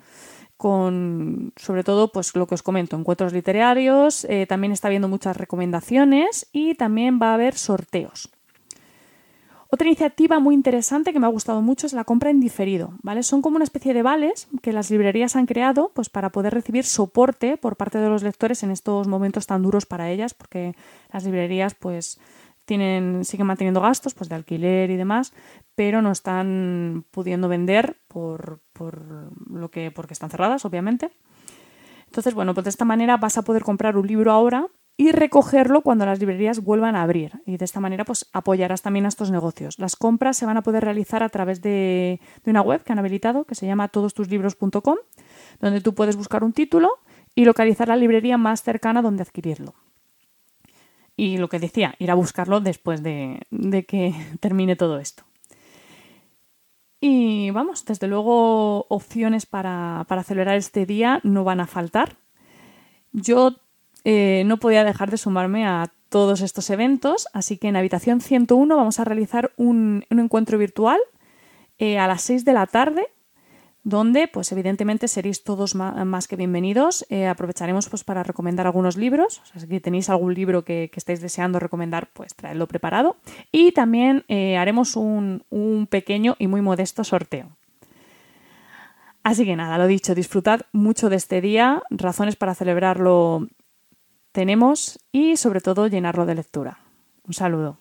con 0.57 1.53
sobre 1.55 1.83
todo 1.83 2.11
pues 2.11 2.35
lo 2.35 2.47
que 2.47 2.55
os 2.55 2.63
comento, 2.63 2.97
encuentros 2.97 3.33
literarios, 3.33 4.25
eh, 4.25 4.45
también 4.47 4.71
está 4.71 4.87
habiendo 4.87 5.07
muchas 5.07 5.37
recomendaciones 5.37 6.47
y 6.51 6.75
también 6.75 7.19
va 7.21 7.31
a 7.31 7.33
haber 7.35 7.55
sorteos. 7.55 8.29
Otra 9.69 9.87
iniciativa 9.87 10.39
muy 10.39 10.55
interesante 10.55 11.11
que 11.11 11.19
me 11.19 11.25
ha 11.25 11.29
gustado 11.29 11.61
mucho 11.61 11.87
es 11.87 11.93
la 11.93 12.05
compra 12.05 12.29
en 12.29 12.39
diferido, 12.39 12.93
¿vale? 13.01 13.23
Son 13.23 13.41
como 13.41 13.57
una 13.57 13.65
especie 13.65 13.93
de 13.93 14.03
vales 14.03 14.47
que 14.61 14.71
las 14.71 14.89
librerías 14.89 15.35
han 15.35 15.47
creado 15.47 15.91
pues 15.93 16.09
para 16.09 16.29
poder 16.29 16.53
recibir 16.53 16.85
soporte 16.85 17.57
por 17.57 17.75
parte 17.75 17.97
de 17.97 18.07
los 18.07 18.23
lectores 18.23 18.63
en 18.63 18.71
estos 18.71 19.07
momentos 19.07 19.47
tan 19.47 19.63
duros 19.63 19.85
para 19.85 20.09
ellas, 20.09 20.33
porque 20.33 20.75
las 21.11 21.25
librerías 21.25 21.75
pues 21.75 22.19
tienen, 22.65 23.25
siguen 23.25 23.47
manteniendo 23.47 23.81
gastos 23.81 24.13
pues, 24.13 24.29
de 24.29 24.35
alquiler 24.35 24.89
y 24.91 24.97
demás, 24.97 25.33
pero 25.75 26.01
no 26.01 26.11
están 26.11 27.05
pudiendo 27.11 27.47
vender 27.49 28.01
por, 28.07 28.61
lo 29.49 29.69
que, 29.69 29.91
porque 29.91 30.13
están 30.13 30.29
cerradas, 30.29 30.65
obviamente. 30.65 31.11
Entonces, 32.07 32.33
bueno, 32.33 32.53
pues 32.53 32.63
de 32.63 32.69
esta 32.69 32.85
manera 32.85 33.17
vas 33.17 33.37
a 33.37 33.43
poder 33.43 33.63
comprar 33.63 33.97
un 33.97 34.07
libro 34.07 34.31
ahora 34.31 34.67
y 34.97 35.11
recogerlo 35.11 35.81
cuando 35.81 36.05
las 36.05 36.19
librerías 36.19 36.63
vuelvan 36.63 36.95
a 36.95 37.03
abrir. 37.03 37.41
Y 37.45 37.57
de 37.57 37.65
esta 37.65 37.81
manera, 37.81 38.05
pues 38.05 38.29
apoyarás 38.31 38.81
también 38.81 39.05
a 39.05 39.09
estos 39.09 39.31
negocios. 39.31 39.77
Las 39.77 39.95
compras 39.95 40.37
se 40.37 40.45
van 40.45 40.57
a 40.57 40.63
poder 40.63 40.83
realizar 40.83 41.23
a 41.23 41.29
través 41.29 41.61
de, 41.61 42.21
una 42.45 42.61
web 42.61 42.83
que 42.83 42.93
han 42.93 42.99
habilitado 42.99 43.43
que 43.43 43.55
se 43.55 43.65
llama 43.65 43.89
todostuslibros.com, 43.89 44.97
donde 45.59 45.81
tú 45.81 45.93
puedes 45.93 46.15
buscar 46.15 46.43
un 46.43 46.53
título 46.53 46.89
y 47.35 47.43
localizar 47.43 47.89
la 47.89 47.97
librería 47.97 48.37
más 48.37 48.63
cercana 48.63 49.01
donde 49.01 49.23
adquirirlo. 49.23 49.73
Y 51.17 51.37
lo 51.37 51.49
que 51.49 51.59
decía, 51.59 51.95
ir 51.99 52.11
a 52.11 52.15
buscarlo 52.15 52.61
después 52.61 53.03
de, 53.03 53.41
que 53.87 54.13
termine 54.39 54.77
todo 54.77 54.99
esto. 54.99 55.23
Y 56.99 57.51
vamos, 57.51 57.85
desde 57.85 58.07
luego 58.07 58.85
opciones 58.89 59.45
para, 59.45 60.05
celebrar 60.25 60.57
este 60.57 60.85
día 60.85 61.19
no 61.23 61.43
van 61.43 61.59
a 61.59 61.67
faltar. 61.67 62.17
Yo 63.11 63.55
eh, 64.03 64.43
no 64.45 64.57
podía 64.57 64.83
dejar 64.83 65.11
de 65.11 65.17
sumarme 65.17 65.67
a 65.67 65.91
todos 66.09 66.41
estos 66.41 66.69
eventos, 66.69 67.27
así 67.33 67.57
que 67.57 67.67
en 67.67 67.75
Habitación 67.75 68.21
101 68.21 68.75
vamos 68.75 68.99
a 68.99 69.03
realizar 69.03 69.51
un, 69.57 70.05
encuentro 70.09 70.57
virtual 70.57 70.99
eh, 71.77 71.99
a 71.99 72.07
las 72.07 72.21
6 72.21 72.45
de 72.45 72.53
la 72.53 72.67
tarde 72.67 73.07
donde 73.85 74.27
pues 74.27 74.51
evidentemente 74.51 75.07
seréis 75.07 75.43
todos 75.43 75.75
más, 75.75 76.27
que 76.27 76.35
bienvenidos. 76.35 77.05
Eh, 77.09 77.27
aprovecharemos 77.27 77.87
pues 77.87 78.03
para 78.03 78.23
recomendar 78.23 78.65
algunos 78.65 78.97
libros, 78.97 79.41
si 79.55 79.79
tenéis 79.79 80.09
algún 80.09 80.33
libro 80.33 80.65
que, 80.65 80.91
estáis 80.93 81.21
deseando 81.21 81.59
recomendar, 81.59 82.09
pues 82.11 82.35
traedlo 82.35 82.67
preparado. 82.67 83.15
Y 83.51 83.71
también 83.73 84.25
eh, 84.27 84.57
haremos 84.57 84.95
un, 84.95 85.43
un 85.51 85.85
pequeño 85.87 86.35
y 86.39 86.47
muy 86.47 86.61
modesto 86.61 87.03
sorteo. 87.03 87.55
Así 89.23 89.45
que 89.45 89.55
nada, 89.55 89.77
lo 89.77 89.85
dicho, 89.85 90.15
disfrutad 90.15 90.61
mucho 90.71 91.09
de 91.09 91.17
este 91.17 91.39
día, 91.39 91.83
razones 91.91 92.35
para 92.35 92.55
celebrarlo 92.55 93.47
tenemos 94.31 94.99
y 95.11 95.37
sobre 95.37 95.61
todo 95.61 95.87
llenarlo 95.87 96.25
de 96.25 96.35
lectura. 96.35 96.79
Un 97.27 97.33
saludo. 97.33 97.77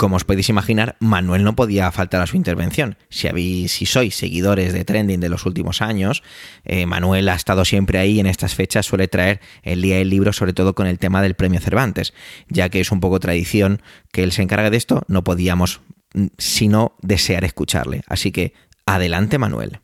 Como 0.00 0.16
os 0.16 0.24
podéis 0.24 0.48
imaginar, 0.48 0.96
Manuel 0.98 1.44
no 1.44 1.54
podía 1.54 1.92
faltar 1.92 2.22
a 2.22 2.26
su 2.26 2.38
intervención. 2.38 2.96
Si, 3.10 3.28
habéis, 3.28 3.72
si 3.72 3.84
sois 3.84 4.16
seguidores 4.16 4.72
de 4.72 4.82
Trending 4.82 5.20
de 5.20 5.28
los 5.28 5.44
últimos 5.44 5.82
años, 5.82 6.22
eh, 6.64 6.86
Manuel 6.86 7.28
ha 7.28 7.34
estado 7.34 7.66
siempre 7.66 7.98
ahí 7.98 8.18
en 8.18 8.24
estas 8.24 8.54
fechas, 8.54 8.86
suele 8.86 9.08
traer 9.08 9.42
el 9.62 9.82
día 9.82 9.98
del 9.98 10.08
libro, 10.08 10.32
sobre 10.32 10.54
todo 10.54 10.74
con 10.74 10.86
el 10.86 10.98
tema 10.98 11.20
del 11.20 11.34
premio 11.34 11.60
Cervantes, 11.60 12.14
ya 12.48 12.70
que 12.70 12.80
es 12.80 12.90
un 12.92 13.00
poco 13.00 13.20
tradición 13.20 13.82
que 14.10 14.22
él 14.22 14.32
se 14.32 14.40
encargue 14.40 14.70
de 14.70 14.78
esto, 14.78 15.02
no 15.06 15.22
podíamos 15.22 15.82
mm, 16.14 16.28
sino 16.38 16.96
desear 17.02 17.44
escucharle. 17.44 18.00
Así 18.06 18.32
que 18.32 18.54
adelante 18.86 19.36
Manuel. 19.36 19.80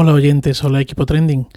Hola 0.00 0.12
oyentes, 0.12 0.62
hola 0.62 0.80
equipo 0.80 1.06
trending. 1.06 1.48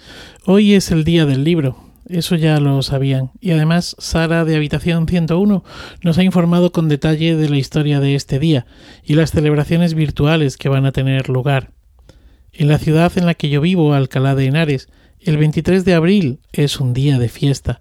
Hoy 0.46 0.74
es 0.74 0.90
el 0.90 1.04
día 1.04 1.26
del 1.26 1.44
libro. 1.44 1.76
eso 2.08 2.34
ya 2.34 2.58
lo 2.58 2.82
sabían. 2.82 3.30
Y 3.40 3.52
además, 3.52 3.94
Sara 4.00 4.44
de 4.44 4.56
Habitación 4.56 5.06
101 5.06 5.62
nos 6.02 6.18
ha 6.18 6.24
informado 6.24 6.72
con 6.72 6.88
detalle 6.88 7.36
de 7.36 7.48
la 7.48 7.58
historia 7.58 8.00
de 8.00 8.16
este 8.16 8.40
día 8.40 8.66
y 9.04 9.14
las 9.14 9.30
celebraciones 9.30 9.94
virtuales 9.94 10.56
que 10.56 10.68
van 10.68 10.86
a 10.86 10.90
tener 10.90 11.28
lugar. 11.28 11.70
En 12.52 12.66
la 12.66 12.78
ciudad 12.78 13.12
en 13.14 13.26
la 13.26 13.34
que 13.34 13.48
yo 13.48 13.60
vivo, 13.60 13.94
Alcalá 13.94 14.34
de 14.34 14.46
Henares, 14.46 14.88
el 15.20 15.36
23 15.36 15.84
de 15.84 15.94
abril 15.94 16.40
es 16.52 16.80
un 16.80 16.94
día 16.94 17.20
de 17.20 17.28
fiesta. 17.28 17.80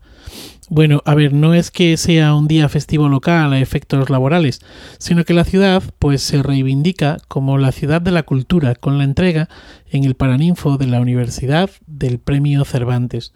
Bueno, 0.74 1.02
a 1.04 1.16
ver, 1.16 1.34
no 1.34 1.54
es 1.54 1.70
que 1.70 1.98
sea 1.98 2.34
un 2.34 2.48
día 2.48 2.70
festivo 2.70 3.10
local 3.10 3.52
a 3.52 3.60
efectos 3.60 4.10
laborales, 4.10 4.62
sino 5.00 5.26
que 5.26 5.34
la 5.34 5.44
ciudad 5.44 5.84
pues 6.00 6.22
se 6.22 6.42
reivindica 6.42 7.18
como 7.28 7.58
la 7.58 7.74
ciudad 7.74 8.02
de 8.02 8.12
la 8.12 8.24
cultura 8.24 8.76
con 8.76 8.98
la 8.98 9.04
entrega 9.04 9.50
en 9.90 10.06
el 10.06 10.16
Paraninfo 10.16 10.78
de 10.78 10.88
la 10.88 11.02
Universidad 11.02 11.70
del 11.88 12.20
Premio 12.20 12.64
Cervantes, 12.64 13.34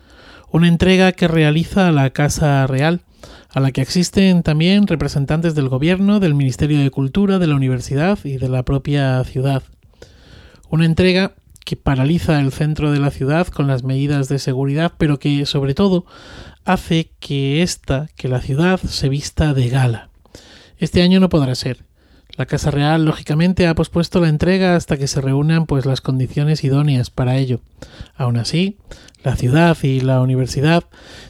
una 0.50 0.70
entrega 0.70 1.12
que 1.12 1.27
realiza 1.27 1.92
la 1.92 2.10
Casa 2.12 2.65
Real, 2.68 3.01
a 3.50 3.60
la 3.60 3.74
que 3.74 3.82
asisten 3.82 4.42
también 4.42 4.88
representantes 4.88 5.56
del 5.56 5.68
Gobierno, 5.68 6.22
del 6.22 6.36
Ministerio 6.36 6.80
de 6.80 6.89
Cultura, 6.89 7.38
de 7.38 7.48
la 7.48 7.56
Universidad 7.58 8.18
y 8.24 8.38
de 8.38 8.48
la 8.48 8.63
propia 8.63 9.22
ciudad. 9.25 9.62
Una 10.70 10.86
entrega 10.86 11.34
que 11.65 11.75
paraliza 11.75 12.39
el 12.39 12.54
centro 12.54 12.92
de 12.92 13.00
la 13.00 13.10
ciudad 13.10 13.48
con 13.48 13.68
las 13.68 13.84
medidas 13.84 14.30
de 14.30 14.39
seguridad, 14.39 14.94
pero 14.98 15.20
que 15.20 15.46
sobre 15.46 15.74
todo 15.74 16.06
hace 16.65 17.12
que 17.19 17.62
esta, 17.62 18.10
que 18.15 18.27
la 18.27 18.41
ciudad 18.41 18.79
se 18.81 19.07
vista 19.07 19.53
de 19.53 19.69
gala. 19.69 20.10
Este 20.77 21.01
año 21.01 21.19
no 21.19 21.29
podrá 21.29 21.55
ser. 21.55 21.86
La 22.38 22.45
Casa 22.45 22.69
Real, 22.69 23.05
lógicamente, 23.05 23.65
ha 23.65 23.75
pospuesto 23.75 24.19
la 24.19 24.27
entrega 24.27 24.75
hasta 24.75 24.98
que 24.98 25.07
se 25.07 25.22
reúnan 25.22 25.67
pues 25.67 25.86
las 25.86 26.01
condiciones 26.01 26.65
idóneas 26.65 27.10
para 27.10 27.38
ello. 27.38 27.62
Aún 28.15 28.36
así, 28.36 28.77
la 29.24 29.38
ciudad 29.38 29.77
y 29.84 30.01
la 30.01 30.19
universidad 30.19 30.84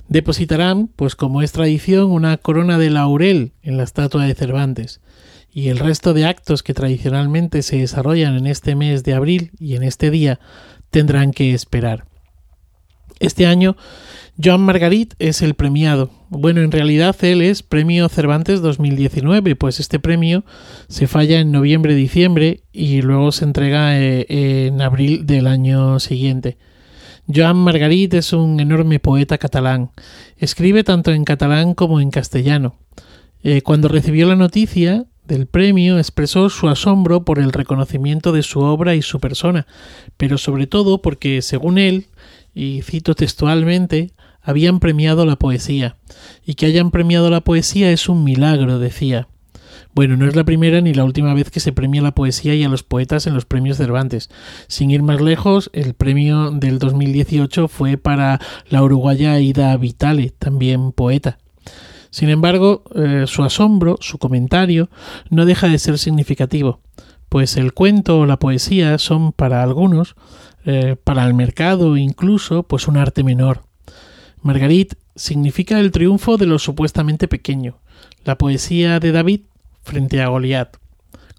depositarán, 0.07 0.87
pues 0.87 1.15
como 1.15 1.43
es 1.43 1.51
tradición, 1.51 2.09
una 2.09 2.37
corona 2.37 2.79
de 2.79 2.89
laurel 2.89 3.51
en 3.61 3.77
la 3.77 3.83
estatua 3.83 4.25
de 4.25 4.33
Cervantes. 4.33 5.01
Y 5.51 5.67
el 5.69 5.77
resto 5.77 6.13
de 6.13 6.25
actos 6.25 6.63
que 6.63 6.73
tradicionalmente 6.73 7.61
se 7.61 7.77
desarrollan 7.77 8.35
en 8.35 8.47
este 8.47 8.75
mes 8.75 9.03
de 9.03 9.13
abril 9.13 9.51
y 9.59 9.75
en 9.75 9.83
este 9.83 10.09
día 10.09 10.39
tendrán 10.89 11.31
que 11.31 11.53
esperar. 11.53 12.05
Este 13.19 13.45
año 13.45 13.77
Joan 14.43 14.61
Margarit 14.61 15.13
es 15.17 15.41
el 15.41 15.53
premiado. 15.53 16.09
Bueno, 16.29 16.61
en 16.61 16.71
realidad 16.71 17.15
él 17.21 17.41
es 17.41 17.63
Premio 17.63 18.09
Cervantes 18.09 18.61
2019, 18.61 19.55
pues 19.55 19.79
este 19.79 19.97
premio 19.97 20.43
se 20.89 21.07
falla 21.07 21.39
en 21.39 21.53
noviembre-diciembre 21.53 22.61
y 22.73 23.01
luego 23.01 23.31
se 23.31 23.45
entrega 23.45 23.97
eh, 23.97 24.25
en 24.67 24.81
abril 24.81 25.25
del 25.25 25.47
año 25.47 26.01
siguiente. 26.01 26.57
Joan 27.33 27.55
Margarit 27.55 28.13
es 28.13 28.33
un 28.33 28.59
enorme 28.59 28.99
poeta 28.99 29.37
catalán. 29.37 29.91
Escribe 30.37 30.83
tanto 30.83 31.11
en 31.11 31.23
catalán 31.23 31.73
como 31.73 32.01
en 32.01 32.11
castellano. 32.11 32.75
Eh, 33.41 33.61
cuando 33.61 33.87
recibió 33.87 34.27
la 34.27 34.35
noticia 34.35 35.05
del 35.25 35.47
premio 35.47 35.97
expresó 35.97 36.49
su 36.49 36.67
asombro 36.67 37.23
por 37.23 37.39
el 37.39 37.53
reconocimiento 37.53 38.33
de 38.33 38.43
su 38.43 38.59
obra 38.59 38.95
y 38.95 39.01
su 39.01 39.21
persona, 39.21 39.65
pero 40.17 40.37
sobre 40.37 40.67
todo 40.67 41.01
porque, 41.01 41.41
según 41.41 41.77
él, 41.77 42.07
y 42.53 42.81
cito 42.83 43.15
textualmente, 43.15 44.11
habían 44.45 44.79
premiado 44.79 45.25
la 45.25 45.35
poesía, 45.35 45.97
y 46.45 46.53
que 46.53 46.67
hayan 46.67 46.91
premiado 46.91 47.29
la 47.29 47.41
poesía 47.41 47.91
es 47.91 48.07
un 48.07 48.23
milagro, 48.23 48.79
decía. 48.79 49.27
Bueno, 49.93 50.17
no 50.17 50.27
es 50.27 50.35
la 50.35 50.43
primera 50.43 50.81
ni 50.81 50.93
la 50.93 51.05
última 51.05 51.33
vez 51.33 51.49
que 51.49 51.61
se 51.61 51.71
premia 51.71 52.01
la 52.01 52.13
poesía 52.13 52.53
y 52.53 52.63
a 52.63 52.69
los 52.69 52.83
poetas 52.83 53.27
en 53.27 53.33
los 53.33 53.45
premios 53.45 53.77
Cervantes. 53.77 54.29
Sin 54.67 54.91
ir 54.91 55.01
más 55.03 55.21
lejos, 55.21 55.69
el 55.73 55.93
premio 55.93 56.51
del 56.51 56.79
2018 56.79 57.69
fue 57.69 57.97
para 57.97 58.39
la 58.69 58.83
uruguaya 58.83 59.39
Ida 59.39 59.75
Vitale, 59.77 60.31
también 60.37 60.91
poeta. 60.91 61.37
Sin 62.09 62.29
embargo, 62.29 62.83
eh, 62.93 63.23
su 63.25 63.43
asombro, 63.43 63.97
su 64.01 64.17
comentario, 64.17 64.89
no 65.29 65.45
deja 65.45 65.67
de 65.67 65.79
ser 65.79 65.97
significativo, 65.97 66.81
pues 67.29 67.57
el 67.57 67.73
cuento 67.73 68.19
o 68.19 68.25
la 68.25 68.37
poesía 68.37 68.97
son 68.97 69.31
para 69.31 69.63
algunos, 69.63 70.15
eh, 70.65 70.95
para 71.01 71.25
el 71.25 71.33
mercado 71.33 71.97
incluso, 71.97 72.63
pues 72.63 72.87
un 72.87 72.97
arte 72.97 73.23
menor, 73.23 73.63
Margarit 74.45 74.93
significa 75.15 75.79
el 75.79 75.89
triunfo 75.89 76.37
de 76.37 76.45
lo 76.45 76.59
supuestamente 76.59 77.27
pequeño, 77.27 77.79
la 78.25 78.37
poesía 78.37 78.99
de 78.99 79.11
David 79.11 79.41
frente 79.81 80.21
a 80.21 80.27
Goliat, 80.27 80.77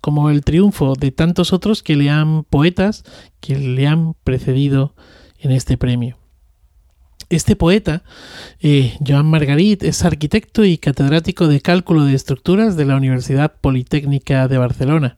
como 0.00 0.28
el 0.28 0.42
triunfo 0.42 0.94
de 0.94 1.12
tantos 1.12 1.52
otros 1.52 1.84
que 1.84 1.94
le 1.94 2.10
han 2.10 2.42
poetas 2.42 3.04
que 3.38 3.56
le 3.60 3.86
han 3.86 4.14
precedido 4.24 4.96
en 5.38 5.52
este 5.52 5.78
premio. 5.78 6.18
Este 7.30 7.54
poeta, 7.54 8.02
eh, 8.58 8.96
Joan 9.06 9.26
Margarit, 9.26 9.84
es 9.84 10.04
arquitecto 10.04 10.64
y 10.64 10.76
catedrático 10.76 11.46
de 11.46 11.60
cálculo 11.60 12.06
de 12.06 12.14
estructuras 12.14 12.76
de 12.76 12.86
la 12.86 12.96
Universidad 12.96 13.54
Politécnica 13.60 14.48
de 14.48 14.58
Barcelona. 14.58 15.16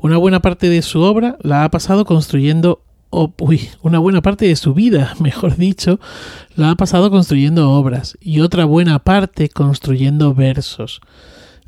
Una 0.00 0.16
buena 0.16 0.40
parte 0.40 0.70
de 0.70 0.80
su 0.80 1.02
obra 1.02 1.36
la 1.42 1.64
ha 1.64 1.70
pasado 1.70 2.06
construyendo 2.06 2.85
uy, 3.10 3.68
una 3.82 3.98
buena 3.98 4.22
parte 4.22 4.46
de 4.46 4.56
su 4.56 4.74
vida, 4.74 5.14
mejor 5.20 5.56
dicho, 5.56 6.00
la 6.54 6.70
ha 6.70 6.74
pasado 6.74 7.10
construyendo 7.10 7.70
obras 7.70 8.16
y 8.20 8.40
otra 8.40 8.64
buena 8.64 8.98
parte 8.98 9.48
construyendo 9.48 10.34
versos. 10.34 11.00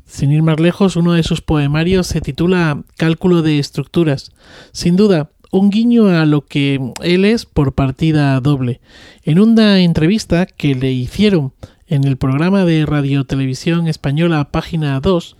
Sin 0.05 0.31
ir 0.31 0.41
más 0.41 0.59
lejos, 0.59 0.95
uno 0.95 1.13
de 1.13 1.23
sus 1.23 1.41
poemarios 1.41 2.07
se 2.07 2.19
titula 2.19 2.83
Cálculo 2.97 3.43
de 3.43 3.59
estructuras. 3.59 4.31
Sin 4.71 4.95
duda, 4.95 5.29
un 5.51 5.69
guiño 5.69 6.07
a 6.07 6.25
lo 6.25 6.45
que 6.45 6.79
él 7.03 7.25
es 7.25 7.45
por 7.45 7.73
partida 7.73 8.39
doble. 8.39 8.81
En 9.23 9.39
una 9.39 9.79
entrevista 9.81 10.47
que 10.47 10.73
le 10.73 10.91
hicieron 10.91 11.53
en 11.87 12.05
el 12.05 12.17
programa 12.17 12.65
de 12.65 12.85
radiotelevisión 12.85 13.87
española 13.87 14.51
Página 14.51 14.99
2, 14.99 15.37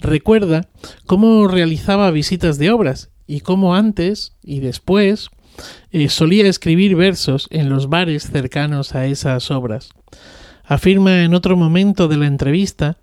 recuerda 0.00 0.68
cómo 1.06 1.46
realizaba 1.48 2.10
visitas 2.10 2.58
de 2.58 2.70
obras 2.70 3.10
y 3.26 3.40
cómo 3.40 3.74
antes 3.74 4.34
y 4.42 4.60
después 4.60 5.30
eh, 5.92 6.08
solía 6.08 6.46
escribir 6.46 6.96
versos 6.96 7.48
en 7.50 7.68
los 7.68 7.88
bares 7.88 8.30
cercanos 8.30 8.94
a 8.94 9.06
esas 9.06 9.50
obras. 9.50 9.90
Afirma 10.64 11.24
en 11.24 11.34
otro 11.34 11.56
momento 11.56 12.08
de 12.08 12.16
la 12.16 12.26
entrevista 12.26 12.98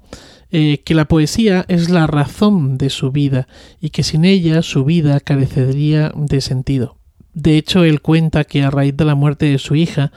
eh, 0.50 0.82
que 0.86 0.96
la 0.96 1.06
poesía 1.06 1.66
es 1.68 1.90
la 1.90 2.08
razón 2.08 2.78
de 2.78 2.90
su 2.90 3.12
vida 3.12 3.48
y 3.82 3.90
que 3.90 4.04
sin 4.04 4.24
ella 4.24 4.62
su 4.62 4.86
vida 4.86 5.20
carecería 5.20 6.14
de 6.16 6.40
sentido. 6.40 6.98
De 7.34 7.58
hecho, 7.58 7.84
él 7.84 8.02
cuenta 8.02 8.46
que 8.46 8.64
a 8.64 8.72
raíz 8.72 8.98
de 8.98 9.06
la 9.06 9.14
muerte 9.14 9.46
de 9.46 9.60
su 9.60 9.76
hija 9.76 10.12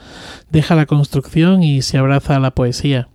deja 0.49 0.75
la 0.75 0.87
construcción 0.87 1.61
y 1.61 1.83
se 1.83 1.99
abraza 1.99 2.35
a 2.35 2.39
la 2.39 2.55
poesía. 2.55 3.09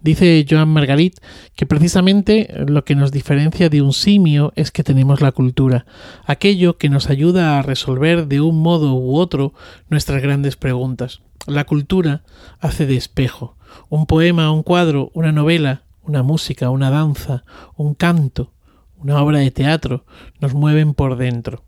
Dice 0.00 0.44
Joan 0.48 0.68
Margarit 0.68 1.18
que 1.54 1.66
precisamente 1.66 2.48
lo 2.66 2.84
que 2.84 2.94
nos 2.94 3.12
diferencia 3.12 3.68
de 3.68 3.82
un 3.82 3.92
simio 3.92 4.52
es 4.56 4.70
que 4.70 4.84
tenemos 4.84 5.20
la 5.20 5.32
cultura, 5.32 5.86
aquello 6.24 6.78
que 6.78 6.88
nos 6.88 7.10
ayuda 7.10 7.58
a 7.58 7.62
resolver 7.62 8.26
de 8.26 8.40
un 8.40 8.60
modo 8.60 8.94
u 8.94 9.16
otro 9.16 9.54
nuestras 9.88 10.22
grandes 10.22 10.56
preguntas. 10.56 11.20
La 11.46 11.64
cultura 11.64 12.22
hace 12.60 12.86
de 12.86 12.96
espejo. 12.96 13.56
Un 13.88 14.06
poema, 14.06 14.50
un 14.50 14.62
cuadro, 14.62 15.10
una 15.14 15.32
novela, 15.32 15.82
una 16.02 16.22
música, 16.22 16.70
una 16.70 16.90
danza, 16.90 17.44
un 17.76 17.94
canto, 17.94 18.52
una 18.96 19.22
obra 19.22 19.38
de 19.38 19.50
teatro 19.50 20.04
nos 20.40 20.54
mueven 20.54 20.94
por 20.94 21.16
dentro. 21.16 21.64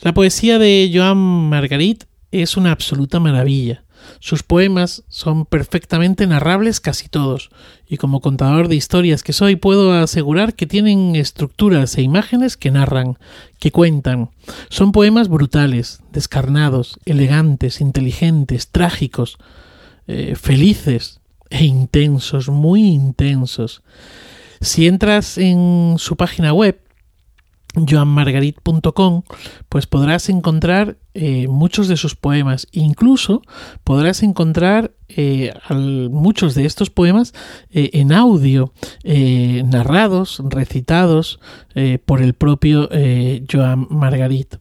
La 0.00 0.12
poesía 0.12 0.58
de 0.58 0.90
Joan 0.92 1.16
Margarit 1.16 2.04
es 2.32 2.56
una 2.56 2.72
absoluta 2.72 3.20
maravilla. 3.20 3.84
Sus 4.20 4.42
poemas 4.42 5.04
son 5.08 5.46
perfectamente 5.46 6.26
narrables 6.26 6.80
casi 6.80 7.08
todos, 7.08 7.50
y 7.88 7.96
como 7.96 8.20
contador 8.20 8.68
de 8.68 8.76
historias 8.76 9.22
que 9.22 9.32
soy 9.32 9.56
puedo 9.56 9.92
asegurar 9.92 10.54
que 10.54 10.66
tienen 10.66 11.16
estructuras 11.16 11.96
e 11.98 12.02
imágenes 12.02 12.56
que 12.56 12.70
narran, 12.70 13.18
que 13.58 13.70
cuentan. 13.70 14.30
Son 14.68 14.92
poemas 14.92 15.28
brutales, 15.28 16.00
descarnados, 16.12 16.98
elegantes, 17.04 17.80
inteligentes, 17.80 18.68
trágicos, 18.68 19.38
eh, 20.06 20.34
felices 20.36 21.20
e 21.50 21.64
intensos, 21.64 22.48
muy 22.48 22.82
intensos. 22.82 23.82
Si 24.60 24.86
entras 24.86 25.38
en 25.38 25.96
su 25.98 26.16
página 26.16 26.52
web, 26.52 26.78
joanmargarit.com, 27.74 29.22
pues 29.68 29.86
podrás 29.86 30.28
encontrar 30.28 30.98
eh, 31.14 31.46
muchos 31.48 31.88
de 31.88 31.96
sus 31.98 32.14
poemas. 32.14 32.68
Incluso 32.72 33.42
podrás 33.84 34.22
encontrar 34.22 34.92
eh, 35.08 35.52
muchos 35.68 36.54
de 36.54 36.64
estos 36.64 36.88
poemas 36.88 37.34
eh, 37.70 37.90
en 37.94 38.12
audio, 38.12 38.72
narrados, 39.04 40.42
recitados 40.48 41.38
por 42.06 42.22
el 42.22 42.34
propio 42.34 42.88
Joan 43.50 43.86
Margarit. 43.90 44.56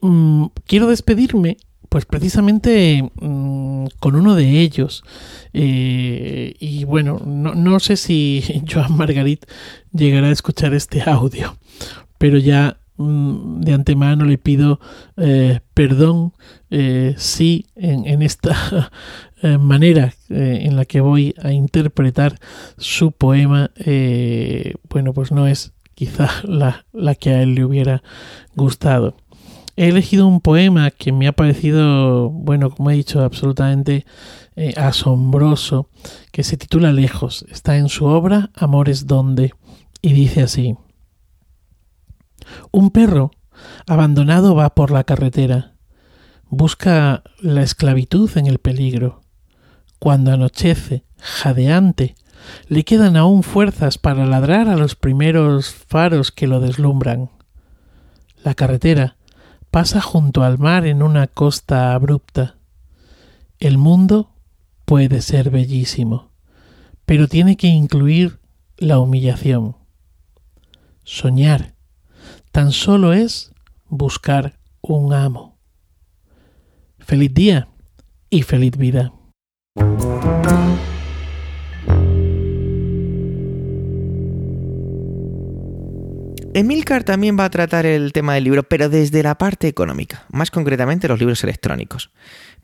Mm, 0.00 0.46
quiero 0.66 0.88
despedirme 0.88 1.58
pues 1.88 2.04
precisamente 2.04 3.08
mm, 3.20 3.86
con 4.00 4.16
uno 4.16 4.34
de 4.34 4.60
ellos. 4.60 5.04
y 5.52 6.84
bueno, 6.84 7.20
no, 7.24 7.54
no, 7.54 7.78
sé 7.78 7.96
si 7.96 8.42
Joan 8.70 8.96
Margarit 8.96 9.46
llegará 9.92 10.26
a 10.28 10.32
escuchar 10.32 10.74
este 10.74 11.02
audio, 11.02 11.56
pero 12.18 12.38
ya 12.38 12.78
mm, 12.96 13.60
de 13.60 13.72
antemano 13.72 14.24
le 14.24 14.38
pido 14.38 14.80
eh, 15.16 15.60
perdón 15.74 16.32
eh, 16.70 17.14
si 17.16 17.66
en, 17.74 18.22
esta 18.22 18.90
eh, 19.42 19.58
manera 19.58 20.14
en 20.28 20.76
la 20.76 20.84
que 20.84 21.00
voy 21.00 21.34
a 21.42 21.52
interpretar 21.52 22.38
su 22.78 23.12
poema, 23.12 23.70
bueno, 24.90 25.12
pues 25.12 25.30
no 25.32 25.46
es 25.46 25.72
quizá 25.94 26.28
la, 26.44 26.86
la 26.92 27.14
que 27.14 27.30
a 27.30 27.42
él 27.42 27.54
le 27.54 27.64
hubiera 27.64 28.02
gustado. 28.54 29.16
He 29.78 29.88
elegido 29.88 30.26
un 30.26 30.40
poema 30.40 30.90
que 30.90 31.12
me 31.12 31.28
ha 31.28 31.32
parecido, 31.32 32.30
bueno, 32.30 32.70
como 32.70 32.90
he 32.90 32.94
dicho, 32.94 33.22
absolutamente 33.22 34.06
asombroso, 34.74 35.90
que 36.32 36.44
se 36.44 36.56
titula 36.56 36.92
Lejos. 36.92 37.44
Está 37.50 37.76
en 37.76 37.90
su 37.90 38.06
obra 38.06 38.50
Amores 38.54 39.06
donde 39.06 39.52
y 40.00 40.12
dice 40.12 40.42
así. 40.42 40.76
Un 42.70 42.90
perro 42.90 43.30
abandonado 43.86 44.54
va 44.54 44.74
por 44.74 44.90
la 44.90 45.04
carretera. 45.04 45.74
Busca 46.48 47.22
la 47.40 47.62
esclavitud 47.62 48.30
en 48.36 48.46
el 48.46 48.58
peligro. 48.58 49.22
Cuando 49.98 50.32
anochece, 50.32 51.04
jadeante, 51.18 52.14
le 52.68 52.84
quedan 52.84 53.16
aún 53.16 53.42
fuerzas 53.42 53.98
para 53.98 54.26
ladrar 54.26 54.68
a 54.68 54.76
los 54.76 54.94
primeros 54.94 55.74
faros 55.74 56.30
que 56.30 56.46
lo 56.46 56.60
deslumbran. 56.60 57.30
La 58.44 58.54
carretera 58.54 59.16
pasa 59.70 60.00
junto 60.00 60.42
al 60.42 60.58
mar 60.58 60.86
en 60.86 61.02
una 61.02 61.26
costa 61.26 61.94
abrupta. 61.94 62.56
El 63.58 63.78
mundo 63.78 64.30
puede 64.84 65.22
ser 65.22 65.50
bellísimo, 65.50 66.30
pero 67.04 67.26
tiene 67.26 67.56
que 67.56 67.66
incluir 67.66 68.38
la 68.76 68.98
humillación. 68.98 69.76
Soñar 71.02 71.75
tan 72.56 72.72
solo 72.72 73.12
es 73.12 73.52
buscar 73.86 74.58
un 74.80 75.12
amo. 75.12 75.58
Feliz 76.98 77.34
día 77.34 77.68
y 78.30 78.44
feliz 78.44 78.78
vida. 78.78 79.12
Emilcar 86.54 87.04
también 87.04 87.38
va 87.38 87.44
a 87.44 87.50
tratar 87.50 87.84
el 87.84 88.14
tema 88.14 88.32
del 88.32 88.44
libro, 88.44 88.62
pero 88.62 88.88
desde 88.88 89.22
la 89.22 89.36
parte 89.36 89.68
económica, 89.68 90.24
más 90.32 90.50
concretamente 90.50 91.08
los 91.08 91.18
libros 91.18 91.44
electrónicos. 91.44 92.10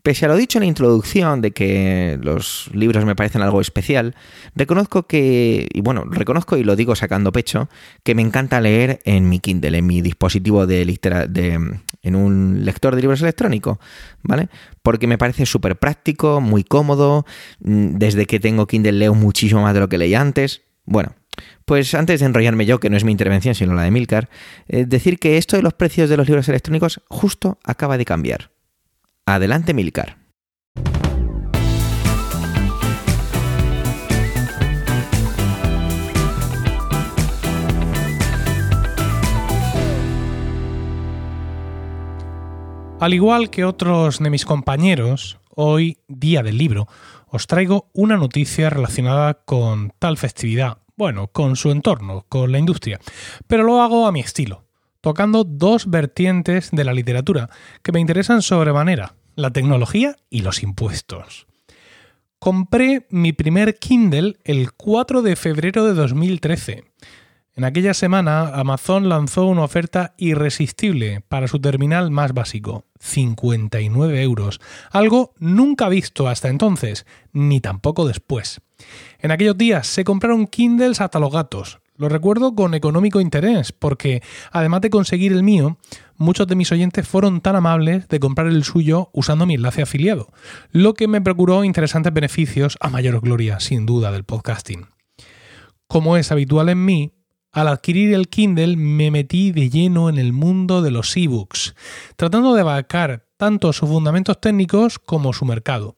Pese 0.03 0.25
a 0.25 0.27
lo 0.27 0.35
dicho 0.35 0.57
en 0.57 0.63
la 0.63 0.67
introducción 0.67 1.39
de 1.39 1.51
que 1.51 2.19
los 2.21 2.69
libros 2.73 3.05
me 3.05 3.15
parecen 3.15 3.41
algo 3.41 3.61
especial, 3.61 4.15
reconozco 4.53 5.03
que, 5.07 5.69
y 5.73 5.79
bueno, 5.79 6.03
reconozco 6.03 6.57
y 6.57 6.65
lo 6.65 6.75
digo 6.75 6.93
sacando 6.97 7.31
pecho, 7.31 7.69
que 8.03 8.13
me 8.13 8.21
encanta 8.21 8.59
leer 8.59 8.99
en 9.05 9.29
mi 9.29 9.39
Kindle, 9.39 9.77
en 9.77 9.85
mi 9.85 10.01
dispositivo 10.01 10.67
de, 10.67 10.85
de 11.29 11.79
en 12.01 12.15
un 12.15 12.65
lector 12.65 12.95
de 12.95 13.01
libros 13.01 13.21
electrónico, 13.21 13.79
¿vale? 14.23 14.49
Porque 14.81 15.07
me 15.07 15.17
parece 15.17 15.45
súper 15.45 15.79
práctico, 15.79 16.41
muy 16.41 16.65
cómodo, 16.65 17.25
mm, 17.61 17.95
desde 17.97 18.25
que 18.25 18.41
tengo 18.41 18.67
Kindle 18.67 18.91
leo 18.91 19.13
muchísimo 19.13 19.61
más 19.61 19.73
de 19.73 19.79
lo 19.79 19.87
que 19.87 19.97
leía 19.97 20.19
antes. 20.19 20.63
Bueno, 20.83 21.15
pues 21.63 21.93
antes 21.93 22.19
de 22.19 22.25
enrollarme 22.25 22.65
yo, 22.65 22.81
que 22.81 22.89
no 22.89 22.97
es 22.97 23.05
mi 23.05 23.13
intervención, 23.13 23.55
sino 23.55 23.73
la 23.73 23.83
de 23.83 23.91
Milcar, 23.91 24.29
eh, 24.67 24.83
decir 24.85 25.17
que 25.17 25.37
esto 25.37 25.55
de 25.55 25.63
los 25.63 25.73
precios 25.73 26.09
de 26.09 26.17
los 26.17 26.27
libros 26.27 26.49
electrónicos 26.49 27.01
justo 27.07 27.57
acaba 27.63 27.97
de 27.97 28.03
cambiar. 28.03 28.52
Adelante, 29.25 29.73
Milcar. 29.73 30.17
Al 42.99 43.13
igual 43.13 43.49
que 43.49 43.63
otros 43.63 44.19
de 44.19 44.29
mis 44.29 44.45
compañeros, 44.45 45.39
hoy, 45.49 45.97
día 46.07 46.43
del 46.43 46.57
libro, 46.57 46.87
os 47.27 47.47
traigo 47.47 47.89
una 47.93 48.17
noticia 48.17 48.69
relacionada 48.69 49.33
con 49.45 49.93
tal 49.99 50.17
festividad 50.17 50.83
bueno, 50.95 51.27
con 51.27 51.55
su 51.55 51.71
entorno, 51.71 52.25
con 52.29 52.51
la 52.51 52.59
industria, 52.59 52.99
pero 53.47 53.63
lo 53.63 53.81
hago 53.81 54.05
a 54.05 54.11
mi 54.11 54.19
estilo, 54.19 54.62
tocando 55.03 55.43
dos 55.43 55.89
vertientes 55.89 56.69
de 56.71 56.85
la 56.85 56.93
literatura 56.93 57.49
que 57.81 57.91
me 57.91 57.99
interesan 57.99 58.41
sobremanera, 58.41 59.15
la 59.35 59.51
tecnología 59.51 60.15
y 60.29 60.43
los 60.43 60.63
impuestos. 60.63 61.45
Compré 62.39 63.05
mi 63.09 63.33
primer 63.33 63.77
Kindle 63.77 64.37
el 64.45 64.71
4 64.71 65.21
de 65.21 65.35
febrero 65.35 65.83
de 65.85 65.93
2013 65.93 66.85
en 67.55 67.65
aquella 67.65 67.93
semana, 67.93 68.47
Amazon 68.47 69.09
lanzó 69.09 69.45
una 69.45 69.63
oferta 69.63 70.15
irresistible 70.17 71.21
para 71.27 71.47
su 71.47 71.59
terminal 71.59 72.09
más 72.09 72.33
básico, 72.33 72.85
59 72.99 74.23
euros, 74.23 74.59
algo 74.89 75.35
nunca 75.37 75.87
visto 75.87 76.27
hasta 76.27 76.49
entonces, 76.49 77.05
ni 77.31 77.61
tampoco 77.61 78.07
después. 78.07 78.59
En 79.19 79.29
aquellos 79.29 79.55
días 79.55 79.85
se 79.85 80.03
compraron 80.03 80.47
Kindles 80.47 80.99
hasta 80.99 81.19
los 81.19 81.31
gatos. 81.31 81.79
Lo 81.95 82.09
recuerdo 82.09 82.55
con 82.55 82.73
económico 82.73 83.21
interés, 83.21 83.71
porque 83.71 84.23
además 84.51 84.81
de 84.81 84.89
conseguir 84.89 85.31
el 85.31 85.43
mío, 85.43 85.77
muchos 86.17 86.47
de 86.47 86.55
mis 86.55 86.71
oyentes 86.71 87.07
fueron 87.07 87.39
tan 87.39 87.55
amables 87.55 88.07
de 88.07 88.19
comprar 88.19 88.47
el 88.47 88.63
suyo 88.63 89.09
usando 89.13 89.45
mi 89.45 89.53
enlace 89.53 89.83
afiliado, 89.83 90.29
lo 90.71 90.95
que 90.95 91.07
me 91.07 91.21
procuró 91.21 91.63
interesantes 91.63 92.11
beneficios 92.11 92.77
a 92.81 92.89
mayor 92.89 93.21
gloria, 93.21 93.59
sin 93.59 93.85
duda, 93.85 94.11
del 94.11 94.23
podcasting. 94.23 94.87
Como 95.87 96.17
es 96.17 96.31
habitual 96.31 96.69
en 96.69 96.83
mí, 96.83 97.13
al 97.51 97.67
adquirir 97.67 98.15
el 98.15 98.27
Kindle 98.27 98.75
me 98.75 99.11
metí 99.11 99.51
de 99.51 99.69
lleno 99.69 100.09
en 100.09 100.17
el 100.17 100.33
mundo 100.33 100.81
de 100.81 100.89
los 100.89 101.15
ebooks, 101.15 101.75
tratando 102.15 102.55
de 102.55 102.61
abarcar 102.61 103.27
tanto 103.37 103.71
sus 103.71 103.87
fundamentos 103.87 104.41
técnicos 104.41 104.97
como 104.97 105.33
su 105.33 105.45
mercado. 105.45 105.97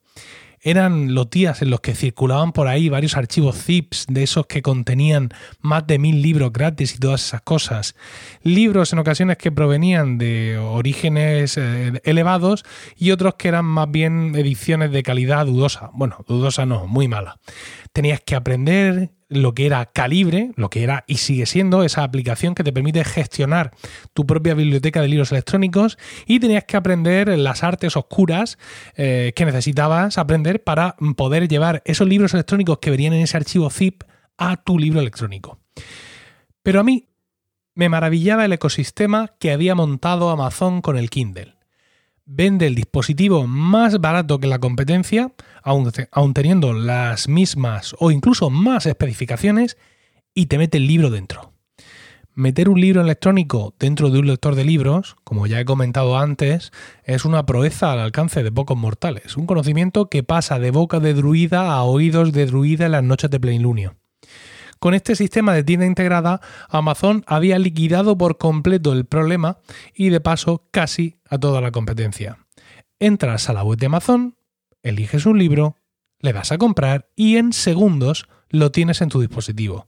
Eran 0.68 1.14
los 1.14 1.30
días 1.30 1.62
en 1.62 1.70
los 1.70 1.80
que 1.80 1.94
circulaban 1.94 2.52
por 2.52 2.68
ahí 2.68 2.90
varios 2.90 3.16
archivos 3.18 3.56
zips 3.56 4.08
de 4.10 4.24
esos 4.24 4.48
que 4.48 4.64
contenían 4.64 5.30
más 5.62 5.86
de 5.86 6.00
mil 6.00 6.24
libros 6.24 6.52
gratis 6.52 6.96
y 6.96 6.98
todas 6.98 7.24
esas 7.24 7.42
cosas. 7.42 7.96
Libros 8.42 8.92
en 8.92 8.98
ocasiones 8.98 9.38
que 9.38 9.52
provenían 9.52 10.18
de 10.18 10.58
orígenes 10.58 11.60
eh, 11.60 12.02
elevados 12.04 12.66
y 12.98 13.12
otros 13.12 13.36
que 13.36 13.50
eran 13.50 13.66
más 13.66 13.92
bien 13.92 14.36
ediciones 14.36 14.92
de 14.92 15.04
calidad 15.04 15.46
dudosa. 15.46 15.92
Bueno, 15.94 16.26
dudosa 16.28 16.66
no, 16.66 16.88
muy 16.88 17.08
mala. 17.08 17.38
Tenías 17.94 18.22
que 18.22 18.34
aprender 18.34 19.12
lo 19.28 19.54
que 19.54 19.66
era 19.66 19.86
Calibre, 19.88 20.52
lo 20.56 20.70
que 20.70 20.84
era 20.84 21.04
y 21.08 21.18
sigue 21.18 21.46
siendo 21.46 21.84
esa 21.84 22.04
aplicación 22.04 22.56
que 22.56 22.64
te 22.64 22.72
permite 22.72 23.04
gestionar 23.04 23.72
tu 24.14 24.26
propia 24.26 24.54
biblioteca 24.54 25.02
de 25.02 25.08
libros 25.08 25.32
electrónicos 25.32 25.98
y 26.26 26.40
tenías 26.40 26.66
que 26.66 26.78
aprender 26.78 27.28
las 27.38 27.64
artes 27.64 27.98
oscuras 27.98 28.58
eh, 28.96 29.34
que 29.36 29.46
necesitabas 29.46 30.18
aprender 30.18 30.64
para 30.64 30.96
poder 31.16 31.48
llevar 31.48 31.82
esos 31.86 32.08
libros 32.08 32.34
electrónicos 32.34 32.80
que 32.80 32.92
venían 32.92 33.14
en 33.14 33.22
ese 33.22 33.38
archivo 33.38 33.70
zip 33.70 34.04
a 34.38 34.58
tu 34.58 34.78
libro 34.78 35.00
electrónico. 35.00 35.60
Pero 36.62 36.80
a 36.80 36.84
mí 36.84 37.08
me 37.74 37.90
maravillaba 37.90 38.46
el 38.46 38.54
ecosistema 38.54 39.34
que 39.40 39.52
había 39.52 39.76
montado 39.76 40.30
Amazon 40.30 40.82
con 40.82 40.98
el 40.98 41.10
Kindle 41.10 41.55
vende 42.26 42.68
el 42.68 42.76
dispositivo 42.76 43.48
más 43.48 44.00
barato 44.00 44.40
que 44.40 44.48
la 44.48 44.60
competencia, 44.60 45.32
aun, 45.64 46.34
teniendo 46.34 46.74
las 46.74 47.28
mismas 47.28 47.96
o 48.00 48.12
incluso 48.12 48.50
más 48.50 48.86
especificaciones, 48.86 49.78
y 50.34 50.48
te 50.48 50.58
mete 50.58 50.78
el 50.78 50.88
libro 50.88 51.10
dentro. 51.10 51.54
Meter 52.34 52.68
un 52.68 52.82
libro 52.82 53.00
electrónico 53.00 53.74
dentro 53.80 54.10
de 54.10 54.20
un 54.20 54.28
lector 54.28 54.56
de 54.56 54.66
libros, 54.66 55.16
como 55.24 55.48
ya 55.48 55.62
he 55.62 55.66
comentado 55.66 56.18
antes, 56.18 56.72
es 57.06 57.24
una 57.24 57.46
proeza 57.46 57.94
al 57.94 58.00
alcance 58.00 58.44
de 58.44 58.52
pocos 58.52 58.76
mortales, 58.76 59.38
un 59.38 59.46
conocimiento 59.46 60.10
que 60.10 60.24
pasa 60.24 60.60
de 60.60 60.72
boca 60.72 61.00
de 61.00 61.14
druida 61.14 61.72
a 61.72 61.84
oídos 61.84 62.34
de 62.34 62.46
druida 62.46 62.88
en 62.88 62.92
las 62.92 63.04
noches 63.04 63.30
de 63.30 63.40
plenilunio. 63.40 63.96
Con 64.80 64.94
este 64.94 65.16
sistema 65.16 65.54
de 65.54 65.64
tienda 65.64 65.86
integrada, 65.86 66.42
Amazon 66.70 67.24
había 67.28 67.58
liquidado 67.60 68.18
por 68.18 68.38
completo 68.38 68.94
el 68.94 69.06
problema 69.06 69.60
y 69.94 70.10
de 70.10 70.22
paso 70.22 70.68
casi 70.72 71.20
a 71.30 71.38
toda 71.38 71.62
la 71.62 71.72
competencia. 71.72 72.46
Entras 73.00 73.50
a 73.50 73.54
la 73.54 73.64
web 73.64 73.80
de 73.80 73.88
Amazon, 73.88 74.36
eliges 74.84 75.26
un 75.26 75.40
libro, 75.40 75.78
le 76.20 76.34
das 76.34 76.52
a 76.52 76.58
comprar 76.58 77.10
y 77.16 77.38
en 77.38 77.54
segundos 77.54 78.28
lo 78.50 78.72
tienes 78.72 79.02
en 79.02 79.10
tu 79.10 79.20
dispositivo. 79.20 79.88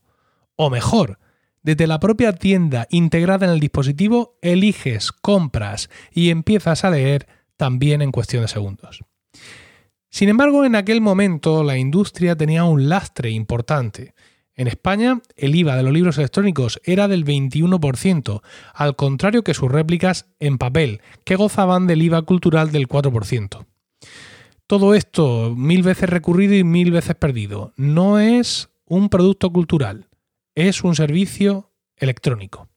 O 0.56 0.69
mejor, 0.69 1.19
desde 1.62 1.88
la 1.88 2.00
propia 2.00 2.34
tienda 2.34 2.88
integrada 2.89 3.45
en 3.45 3.52
el 3.52 3.60
dispositivo, 3.60 4.38
eliges, 4.41 5.12
compras 5.12 5.89
y 6.12 6.30
empiezas 6.30 6.84
a 6.84 6.89
leer 6.89 7.28
también 7.56 8.02
en 8.02 8.12
cuestión 8.12 8.43
de 8.43 8.47
segundos. 8.47 9.04
Sin 10.10 10.30
embargo, 10.30 10.65
en 10.65 10.76
aquel 10.76 11.02
momento 11.02 11.63
la 11.63 11.78
industria 11.78 12.36
tenía 12.36 12.63
un 12.63 12.88
lastre 12.89 13.30
importante 13.32 14.15
en 14.58 14.67
España, 14.67 15.22
el 15.36 15.56
IVA 15.56 15.76
de 15.76 15.84
los 15.84 15.93
libros 15.93 16.17
electrónicos 16.17 16.82
era 16.84 17.08
del 17.08 17.24
21%, 17.24 18.41
al 18.74 18.96
contrario 18.96 19.43
que 19.43 19.54
sus 19.54 19.72
réplicas 19.72 20.26
en 20.39 20.58
papel, 20.58 21.02
que 21.24 21.36
gozaban 21.36 21.86
del 21.86 22.02
IVA 22.02 22.24
cultural 22.24 22.72
del 22.72 22.88
4%. 22.88 23.65
Todo 24.65 24.96
esto 24.96 25.54
mil 25.56 25.84
veces 25.84 26.10
recurrido 26.10 26.56
y 26.56 26.63
mil 26.63 26.91
veces 26.91 27.15
perdido. 27.15 27.72
No 27.78 28.20
es 28.20 28.70
un 28.86 29.10
producto 29.10 29.52
cultural, 29.52 30.08
es 30.56 30.84
un 30.84 30.96
servicio 30.96 31.72
electrónico. 31.96 32.67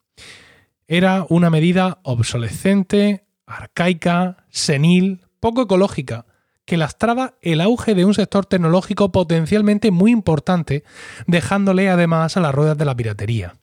Era 0.86 1.24
una 1.30 1.48
medida 1.48 1.98
obsolescente, 2.02 3.24
arcaica, 3.46 4.44
senil, 4.50 5.22
poco 5.40 5.62
ecológica, 5.62 6.26
que 6.70 6.76
lastraba 6.76 7.34
el 7.42 7.60
auge 7.62 7.96
de 7.96 8.04
un 8.04 8.14
sector 8.14 8.46
tecnológico 8.46 9.10
potencialmente 9.10 9.90
muy 9.90 10.12
importante, 10.12 10.84
dejándole 11.26 11.90
además 11.90 12.36
a 12.36 12.40
las 12.40 12.54
ruedas 12.54 12.78
de 12.78 12.84
la 12.84 12.94
piratería. 12.94 13.56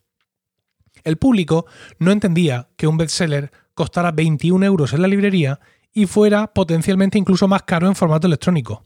El 1.06 1.16
público 1.16 1.68
no 2.00 2.12
entendía 2.12 2.68
que 2.76 2.86
un 2.86 2.98
bestseller 2.98 3.54
costara 3.76 4.12
21 4.12 4.66
euros 4.66 4.92
en 4.92 5.02
la 5.02 5.08
librería 5.08 5.62
y 5.94 6.06
fuera 6.06 6.48
potencialmente 6.48 7.18
incluso 7.18 7.48
más 7.48 7.64
caro 7.64 7.88
en 7.88 7.96
formato 7.96 8.28
electrónico. 8.28 8.86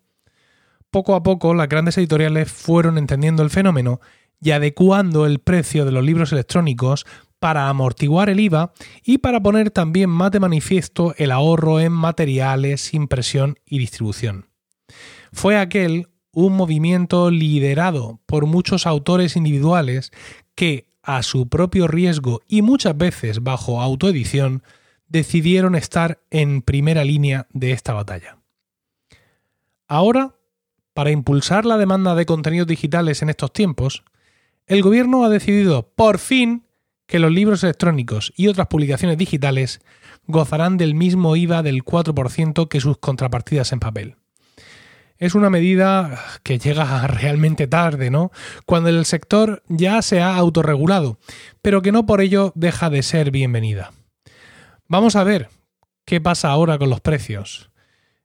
Poco 0.91 1.15
a 1.15 1.23
poco 1.23 1.55
las 1.55 1.67
grandes 1.67 1.97
editoriales 1.97 2.51
fueron 2.51 2.99
entendiendo 2.99 3.41
el 3.41 3.49
fenómeno 3.49 4.01
y 4.39 4.51
adecuando 4.51 5.25
el 5.25 5.39
precio 5.39 5.83
de 5.83 5.93
los 5.93 6.05
libros 6.05 6.31
electrónicos 6.31 7.07
para 7.41 7.69
amortiguar 7.69 8.29
el 8.29 8.39
IVA 8.39 8.71
y 9.03 9.17
para 9.17 9.41
poner 9.41 9.71
también 9.71 10.11
más 10.11 10.29
de 10.29 10.39
manifiesto 10.39 11.15
el 11.17 11.31
ahorro 11.31 11.79
en 11.79 11.91
materiales, 11.91 12.93
impresión 12.93 13.57
y 13.65 13.79
distribución. 13.79 14.45
Fue 15.33 15.57
aquel 15.57 16.09
un 16.33 16.55
movimiento 16.55 17.31
liderado 17.31 18.19
por 18.27 18.45
muchos 18.45 18.85
autores 18.85 19.35
individuales 19.35 20.11
que, 20.53 20.85
a 21.01 21.23
su 21.23 21.49
propio 21.49 21.87
riesgo 21.87 22.41
y 22.47 22.61
muchas 22.61 22.95
veces 22.95 23.41
bajo 23.41 23.81
autoedición, 23.81 24.61
decidieron 25.07 25.73
estar 25.73 26.21
en 26.29 26.61
primera 26.61 27.03
línea 27.03 27.47
de 27.53 27.71
esta 27.71 27.93
batalla. 27.93 28.37
Ahora, 29.87 30.35
para 30.93 31.09
impulsar 31.09 31.65
la 31.65 31.79
demanda 31.79 32.13
de 32.13 32.27
contenidos 32.27 32.67
digitales 32.67 33.23
en 33.23 33.31
estos 33.31 33.51
tiempos, 33.51 34.03
el 34.67 34.83
gobierno 34.83 35.25
ha 35.25 35.29
decidido, 35.29 35.89
por 35.95 36.19
fin, 36.19 36.67
que 37.11 37.19
los 37.19 37.29
libros 37.29 37.61
electrónicos 37.65 38.31
y 38.37 38.47
otras 38.47 38.67
publicaciones 38.67 39.17
digitales 39.17 39.81
gozarán 40.27 40.77
del 40.77 40.95
mismo 40.95 41.35
IVA 41.35 41.61
del 41.61 41.83
4% 41.83 42.69
que 42.69 42.79
sus 42.79 42.99
contrapartidas 42.99 43.73
en 43.73 43.81
papel. 43.81 44.15
Es 45.17 45.35
una 45.35 45.49
medida 45.49 46.23
que 46.43 46.57
llega 46.57 47.05
realmente 47.07 47.67
tarde, 47.67 48.11
¿no? 48.11 48.31
Cuando 48.65 48.87
el 48.87 49.03
sector 49.03 49.61
ya 49.67 50.01
se 50.01 50.21
ha 50.21 50.37
autorregulado, 50.37 51.19
pero 51.61 51.81
que 51.81 51.91
no 51.91 52.05
por 52.05 52.21
ello 52.21 52.53
deja 52.55 52.89
de 52.89 53.03
ser 53.03 53.29
bienvenida. 53.29 53.91
Vamos 54.87 55.17
a 55.17 55.25
ver 55.25 55.49
qué 56.05 56.21
pasa 56.21 56.47
ahora 56.47 56.77
con 56.77 56.89
los 56.89 57.01
precios. 57.01 57.70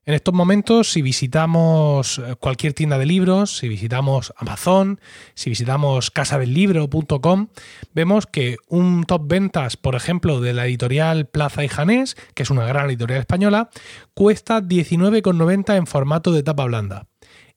En 0.07 0.13
estos 0.13 0.33
momentos, 0.33 0.93
si 0.93 1.01
visitamos 1.01 2.19
eh, 2.19 2.35
cualquier 2.39 2.71
tienda 2.71 2.97
de 2.97 3.05
libros, 3.05 3.57
si 3.57 3.67
visitamos 3.67 4.33
Amazon, 4.37 5.01
si 5.33 5.49
visitamos 5.49 6.11
casadellibro.com, 6.11 7.47
vemos 7.93 8.25
que 8.25 8.55
un 8.69 9.03
top 9.03 9.27
ventas, 9.27 9.75
por 9.75 9.95
ejemplo, 9.95 10.39
de 10.39 10.53
la 10.53 10.65
editorial 10.65 11.25
Plaza 11.25 11.65
y 11.65 11.67
Janés, 11.67 12.15
que 12.35 12.43
es 12.43 12.49
una 12.49 12.65
gran 12.65 12.85
editorial 12.85 13.19
española, 13.19 13.69
cuesta 14.13 14.61
19,90 14.61 15.75
en 15.75 15.87
formato 15.87 16.31
de 16.31 16.41
tapa 16.41 16.63
blanda 16.63 17.07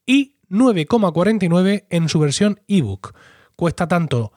y 0.04 0.34
9,49 0.50 1.84
en 1.88 2.08
su 2.08 2.18
versión 2.18 2.62
ebook. 2.66 3.14
Cuesta 3.54 3.86
tanto 3.86 4.32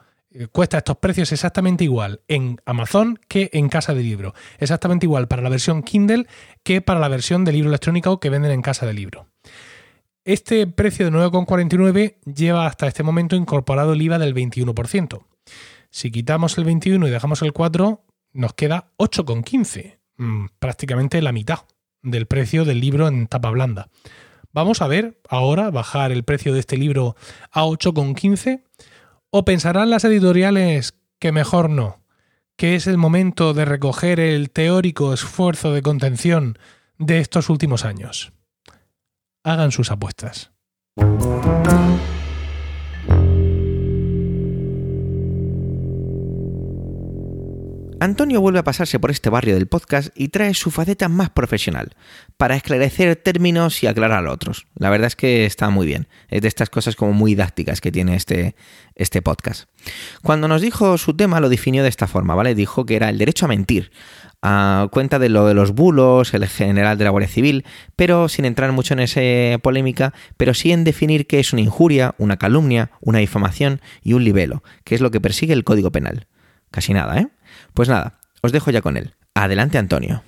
cuesta 0.52 0.78
estos 0.78 0.98
precios 0.98 1.32
exactamente 1.32 1.84
igual 1.84 2.20
en 2.28 2.60
Amazon 2.64 3.18
que 3.28 3.50
en 3.52 3.68
Casa 3.68 3.94
de 3.94 4.02
Libro. 4.02 4.34
Exactamente 4.58 5.06
igual 5.06 5.28
para 5.28 5.42
la 5.42 5.48
versión 5.48 5.82
Kindle 5.82 6.26
que 6.62 6.80
para 6.80 7.00
la 7.00 7.08
versión 7.08 7.44
de 7.44 7.52
libro 7.52 7.68
electrónico 7.70 8.20
que 8.20 8.30
venden 8.30 8.52
en 8.52 8.62
Casa 8.62 8.86
de 8.86 8.94
Libro. 8.94 9.28
Este 10.24 10.66
precio 10.66 11.04
de 11.04 11.12
9,49 11.12 12.16
lleva 12.24 12.66
hasta 12.66 12.86
este 12.86 13.02
momento 13.02 13.36
incorporado 13.36 13.92
el 13.92 14.02
IVA 14.02 14.18
del 14.18 14.34
21%. 14.34 15.22
Si 15.90 16.10
quitamos 16.10 16.56
el 16.58 16.64
21 16.64 17.06
y 17.06 17.10
dejamos 17.10 17.42
el 17.42 17.52
4, 17.52 18.04
nos 18.32 18.54
queda 18.54 18.88
8,15, 18.96 19.98
mm, 20.16 20.46
prácticamente 20.58 21.20
la 21.20 21.32
mitad 21.32 21.60
del 22.02 22.26
precio 22.26 22.64
del 22.64 22.80
libro 22.80 23.06
en 23.06 23.26
tapa 23.26 23.50
blanda. 23.50 23.90
Vamos 24.52 24.82
a 24.82 24.88
ver 24.88 25.20
ahora 25.28 25.70
bajar 25.70 26.10
el 26.10 26.24
precio 26.24 26.54
de 26.54 26.60
este 26.60 26.76
libro 26.76 27.16
a 27.50 27.64
8,15 27.64 28.62
¿O 29.36 29.44
pensarán 29.44 29.90
las 29.90 30.04
editoriales 30.04 30.94
que 31.18 31.32
mejor 31.32 31.68
no? 31.68 32.04
Que 32.54 32.76
es 32.76 32.86
el 32.86 32.98
momento 32.98 33.52
de 33.52 33.64
recoger 33.64 34.20
el 34.20 34.52
teórico 34.52 35.12
esfuerzo 35.12 35.72
de 35.72 35.82
contención 35.82 36.56
de 36.98 37.18
estos 37.18 37.50
últimos 37.50 37.84
años. 37.84 38.32
Hagan 39.42 39.72
sus 39.72 39.90
apuestas. 39.90 40.52
Antonio 48.04 48.42
vuelve 48.42 48.58
a 48.58 48.64
pasarse 48.64 49.00
por 49.00 49.10
este 49.10 49.30
barrio 49.30 49.54
del 49.54 49.66
podcast 49.66 50.10
y 50.14 50.28
trae 50.28 50.52
su 50.52 50.70
faceta 50.70 51.08
más 51.08 51.30
profesional, 51.30 51.96
para 52.36 52.54
esclarecer 52.54 53.16
términos 53.16 53.82
y 53.82 53.86
aclarar 53.86 54.26
otros. 54.26 54.66
La 54.74 54.90
verdad 54.90 55.06
es 55.06 55.16
que 55.16 55.46
está 55.46 55.70
muy 55.70 55.86
bien. 55.86 56.06
Es 56.28 56.42
de 56.42 56.48
estas 56.48 56.68
cosas 56.68 56.96
como 56.96 57.14
muy 57.14 57.32
didácticas 57.32 57.80
que 57.80 57.90
tiene 57.90 58.14
este, 58.14 58.56
este 58.94 59.22
podcast. 59.22 59.70
Cuando 60.22 60.48
nos 60.48 60.60
dijo 60.60 60.98
su 60.98 61.14
tema 61.14 61.40
lo 61.40 61.48
definió 61.48 61.82
de 61.82 61.88
esta 61.88 62.06
forma, 62.06 62.34
¿vale? 62.34 62.54
Dijo 62.54 62.84
que 62.84 62.96
era 62.96 63.08
el 63.08 63.16
derecho 63.16 63.46
a 63.46 63.48
mentir, 63.48 63.90
a 64.42 64.88
cuenta 64.92 65.18
de 65.18 65.30
lo 65.30 65.46
de 65.46 65.54
los 65.54 65.72
bulos, 65.72 66.34
el 66.34 66.46
general 66.46 66.98
de 66.98 67.04
la 67.04 67.10
Guardia 67.10 67.30
Civil, 67.30 67.64
pero 67.96 68.28
sin 68.28 68.44
entrar 68.44 68.70
mucho 68.72 68.92
en 68.92 69.00
esa 69.00 69.58
polémica, 69.60 70.12
pero 70.36 70.52
sí 70.52 70.72
en 70.72 70.84
definir 70.84 71.26
qué 71.26 71.40
es 71.40 71.54
una 71.54 71.62
injuria, 71.62 72.14
una 72.18 72.36
calumnia, 72.36 72.90
una 73.00 73.20
difamación 73.20 73.80
y 74.02 74.12
un 74.12 74.24
libelo, 74.24 74.62
que 74.84 74.94
es 74.94 75.00
lo 75.00 75.10
que 75.10 75.22
persigue 75.22 75.54
el 75.54 75.64
Código 75.64 75.90
Penal. 75.90 76.26
Casi 76.70 76.92
nada, 76.92 77.18
¿eh? 77.20 77.28
Pues 77.74 77.88
nada, 77.88 78.20
os 78.40 78.52
dejo 78.52 78.70
ya 78.70 78.82
con 78.82 78.96
él. 78.96 79.14
Adelante, 79.34 79.78
Antonio. 79.78 80.22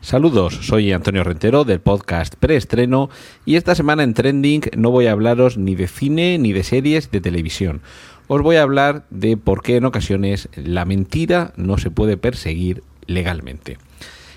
Saludos, 0.00 0.58
soy 0.62 0.90
Antonio 0.90 1.22
Rentero 1.22 1.62
del 1.62 1.80
podcast 1.80 2.34
Preestreno 2.34 3.08
y 3.46 3.54
esta 3.54 3.76
semana 3.76 4.02
en 4.02 4.14
Trending 4.14 4.62
no 4.76 4.90
voy 4.90 5.06
a 5.06 5.12
hablaros 5.12 5.56
ni 5.56 5.76
de 5.76 5.86
cine 5.86 6.38
ni 6.38 6.52
de 6.52 6.64
series 6.64 7.12
de 7.12 7.20
televisión. 7.20 7.82
Os 8.26 8.42
voy 8.42 8.56
a 8.56 8.62
hablar 8.62 9.04
de 9.10 9.36
por 9.36 9.62
qué 9.62 9.76
en 9.76 9.84
ocasiones 9.84 10.48
la 10.56 10.84
mentira 10.84 11.52
no 11.56 11.78
se 11.78 11.90
puede 11.92 12.16
perseguir 12.16 12.82
legalmente. 13.06 13.78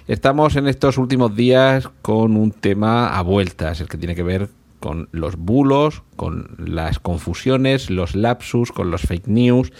Estamos 0.07 0.55
en 0.55 0.67
estos 0.67 0.99
últimos 0.99 1.35
días 1.35 1.89
con 2.03 2.37
un 2.37 2.51
tema 2.51 3.17
a 3.17 3.23
vueltas, 3.23 3.81
el 3.81 3.87
que 3.87 3.97
tiene 3.97 4.13
que 4.13 4.21
ver 4.21 4.49
con 4.79 5.09
los 5.11 5.35
bulos, 5.35 6.03
con 6.15 6.55
las 6.59 6.99
confusiones, 6.99 7.89
los 7.89 8.13
lapsus, 8.13 8.71
con 8.71 8.91
los 8.91 9.01
fake 9.01 9.27
news 9.27 9.73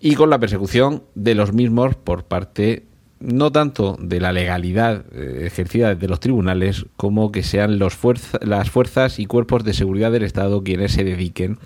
y 0.00 0.16
con 0.16 0.30
la 0.30 0.40
persecución 0.40 1.04
de 1.14 1.36
los 1.36 1.52
mismos 1.52 1.94
por 1.94 2.24
parte 2.24 2.86
no 3.20 3.52
tanto 3.52 3.96
de 4.00 4.18
la 4.18 4.32
legalidad 4.32 5.04
eh, 5.12 5.44
ejercida 5.46 5.94
desde 5.94 6.08
los 6.08 6.18
tribunales 6.18 6.86
como 6.96 7.30
que 7.30 7.44
sean 7.44 7.78
los 7.78 7.96
las 8.40 8.70
fuerzas 8.70 9.20
y 9.20 9.26
cuerpos 9.26 9.62
de 9.62 9.74
seguridad 9.74 10.10
del 10.10 10.24
Estado 10.24 10.64
quienes 10.64 10.90
se 10.90 11.04
dediquen 11.04 11.58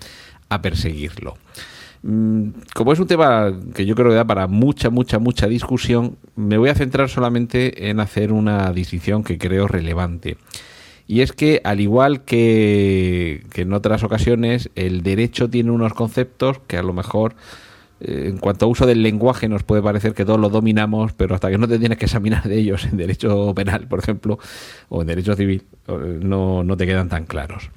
a 0.49 0.61
perseguirlo. 0.61 1.35
Mm, 2.07 2.49
como 2.75 2.93
es 2.93 2.99
un 2.99 3.07
tema 3.07 3.51
que 3.73 3.87
yo 3.87 3.95
creo 3.95 4.09
que 4.09 4.15
da 4.15 4.25
para 4.25 4.45
mucha, 4.45 4.91
mucha, 4.91 5.17
mucha 5.17 5.47
discusión, 5.47 6.17
me 6.35 6.59
voy 6.59 6.69
a 6.69 6.75
centrar 6.75 7.09
solamente 7.09 7.89
en 7.89 7.99
hacer 7.99 8.31
una 8.31 8.71
distinción 8.71 9.23
que 9.23 9.39
creo 9.39 9.67
relevante. 9.67 10.37
Y 11.07 11.21
es 11.21 11.31
que, 11.33 11.61
al 11.63 11.81
igual 11.81 12.23
que, 12.23 13.43
en 13.55 13.73
otras 13.73 14.03
ocasiones, 14.03 14.69
el 14.75 15.01
derecho 15.01 15.49
tiene 15.49 15.71
unos 15.71 15.95
conceptos 15.95 16.59
que 16.67 16.77
a 16.77 16.83
lo 16.83 16.93
mejor, 16.93 17.35
eh, 17.99 18.25
en 18.27 18.37
cuanto 18.37 18.65
a 18.65 18.69
uso 18.69 18.85
del 18.85 19.01
lenguaje, 19.01 19.49
nos 19.49 19.63
puede 19.63 19.81
parecer 19.81 20.13
que 20.13 20.25
todos 20.25 20.39
lo 20.39 20.49
dominamos, 20.49 21.13
pero 21.13 21.33
hasta 21.33 21.49
que 21.49 21.57
no 21.57 21.67
te 21.67 21.79
tienes 21.79 21.97
que 21.97 22.05
examinar 22.05 22.43
de 22.43 22.59
ellos 22.59 22.85
en 22.85 22.97
derecho 22.97 23.51
penal, 23.55 23.87
por 23.87 23.97
ejemplo, 23.97 24.37
o 24.89 25.01
en 25.01 25.07
derecho 25.07 25.35
civil, 25.35 25.63
eh, 25.87 26.19
no, 26.21 26.63
no 26.63 26.77
te 26.77 26.85
quedan 26.85 27.09
tan 27.09 27.25
claros. 27.25 27.71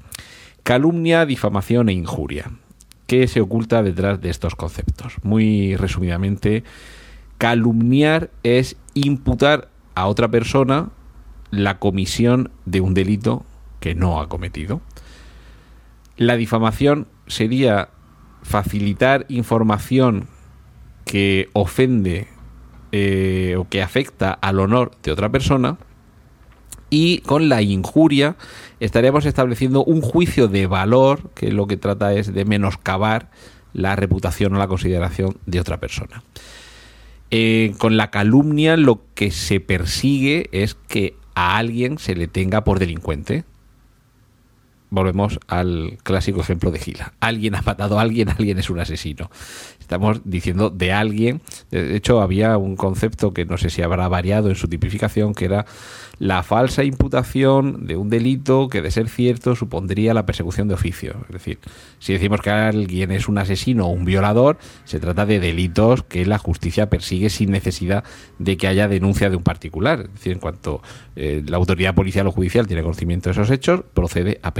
Calumnia, 0.64 1.24
difamación 1.24 1.88
e 1.88 1.94
injuria. 1.94 2.50
¿Qué 3.09 3.27
se 3.27 3.40
oculta 3.40 3.83
detrás 3.83 4.21
de 4.21 4.29
estos 4.29 4.55
conceptos? 4.55 5.14
Muy 5.23 5.77
resumidamente, 5.77 6.62
calumniar 7.38 8.29
es 8.42 8.77
imputar 8.92 9.71
a 9.94 10.09
otra 10.09 10.29
persona 10.29 10.90
la 11.51 11.79
comisión 11.79 12.51
de 12.66 12.83
un 12.83 12.92
delito 12.92 13.47
que 13.81 13.94
no 13.94 14.21
ha 14.21 14.29
cometido. 14.29 14.83
La 16.18 16.37
difamación 16.37 17.09
sería 17.27 17.88
facilitar 18.42 19.25
información 19.31 20.29
que 21.07 21.49
ofende 21.55 22.29
eh, 22.92 23.57
o 23.59 23.66
que 23.71 23.81
afecta 23.81 24.33
al 24.33 24.61
honor 24.61 24.90
de 25.03 25.12
otra 25.12 25.31
persona 25.31 25.79
y 26.90 27.21
con 27.21 27.49
la 27.49 27.62
injuria 27.62 28.37
estaríamos 28.80 29.26
estableciendo 29.26 29.84
un 29.84 30.00
juicio 30.00 30.48
de 30.48 30.66
valor 30.66 31.30
que 31.34 31.52
lo 31.52 31.66
que 31.66 31.76
trata 31.76 32.12
es 32.14 32.32
de 32.32 32.44
menoscabar 32.44 33.30
la 33.72 33.96
reputación 33.96 34.54
o 34.54 34.58
la 34.58 34.68
consideración 34.68 35.36
de 35.46 35.60
otra 35.60 35.78
persona. 35.78 36.22
Eh, 37.30 37.74
con 37.78 37.96
la 37.96 38.10
calumnia 38.10 38.76
lo 38.76 39.02
que 39.14 39.30
se 39.30 39.60
persigue 39.60 40.48
es 40.52 40.74
que 40.74 41.14
a 41.34 41.56
alguien 41.58 41.98
se 41.98 42.14
le 42.14 42.26
tenga 42.26 42.64
por 42.64 42.78
delincuente. 42.78 43.44
Volvemos 44.90 45.38
al 45.48 45.98
clásico 46.03 46.40
ejemplo 46.40 46.70
de 46.70 46.79
Gila. 46.79 47.12
Alguien 47.20 47.55
ha 47.55 47.62
matado 47.62 47.98
a 47.98 48.03
alguien, 48.03 48.29
alguien 48.29 48.59
es 48.59 48.70
un 48.70 48.81
asesino. 48.81 49.31
Estamos 49.81 50.20
diciendo 50.24 50.68
de 50.68 50.92
alguien. 50.92 51.40
De 51.70 51.96
hecho, 51.96 52.20
había 52.20 52.59
un 52.59 52.77
concepto 52.77 53.33
que 53.33 53.46
no 53.46 53.57
sé 53.57 53.70
si 53.70 53.81
habrá 53.81 54.07
variado 54.09 54.51
en 54.51 54.55
su 54.55 54.68
tipificación, 54.68 55.33
que 55.33 55.46
era 55.46 55.64
la 56.18 56.42
falsa 56.42 56.85
imputación 56.85 57.87
de 57.87 57.96
un 57.96 58.11
delito 58.11 58.68
que, 58.68 58.83
de 58.83 58.90
ser 58.90 59.09
cierto, 59.09 59.57
supondría 59.57 60.12
la 60.12 60.27
persecución 60.27 60.68
de 60.68 60.74
oficio. 60.74 61.16
Es 61.29 61.33
decir, 61.33 61.59
si 62.01 62.12
decimos 62.12 62.40
que 62.42 62.51
alguien 62.51 63.12
es 63.12 63.29
un 63.29 63.38
asesino 63.38 63.87
o 63.87 63.90
un 63.90 64.05
violador, 64.05 64.59
se 64.85 65.01
trata 65.01 65.24
de 65.24 65.40
delitos 65.40 66.03
que 66.03 66.27
la 66.27 66.38
justicia 66.38 66.90
persigue 66.90 67.31
sin 67.31 67.51
necesidad 67.51 68.05
de 68.38 68.57
que 68.57 68.66
haya 68.66 68.88
denuncia 68.88 69.31
de 69.31 69.37
un 69.37 69.42
particular. 69.42 70.01
Es 70.01 70.12
decir, 70.12 70.33
en 70.33 70.40
cuanto 70.40 70.83
eh, 71.16 71.42
la 71.46 71.57
autoridad 71.57 71.94
policial 71.94 72.27
o 72.27 72.33
judicial 72.33 72.66
tiene 72.66 72.83
conocimiento 72.83 73.31
de 73.31 73.33
esos 73.33 73.51
hechos, 73.51 73.83
procede 73.94 74.38
a 74.42 74.53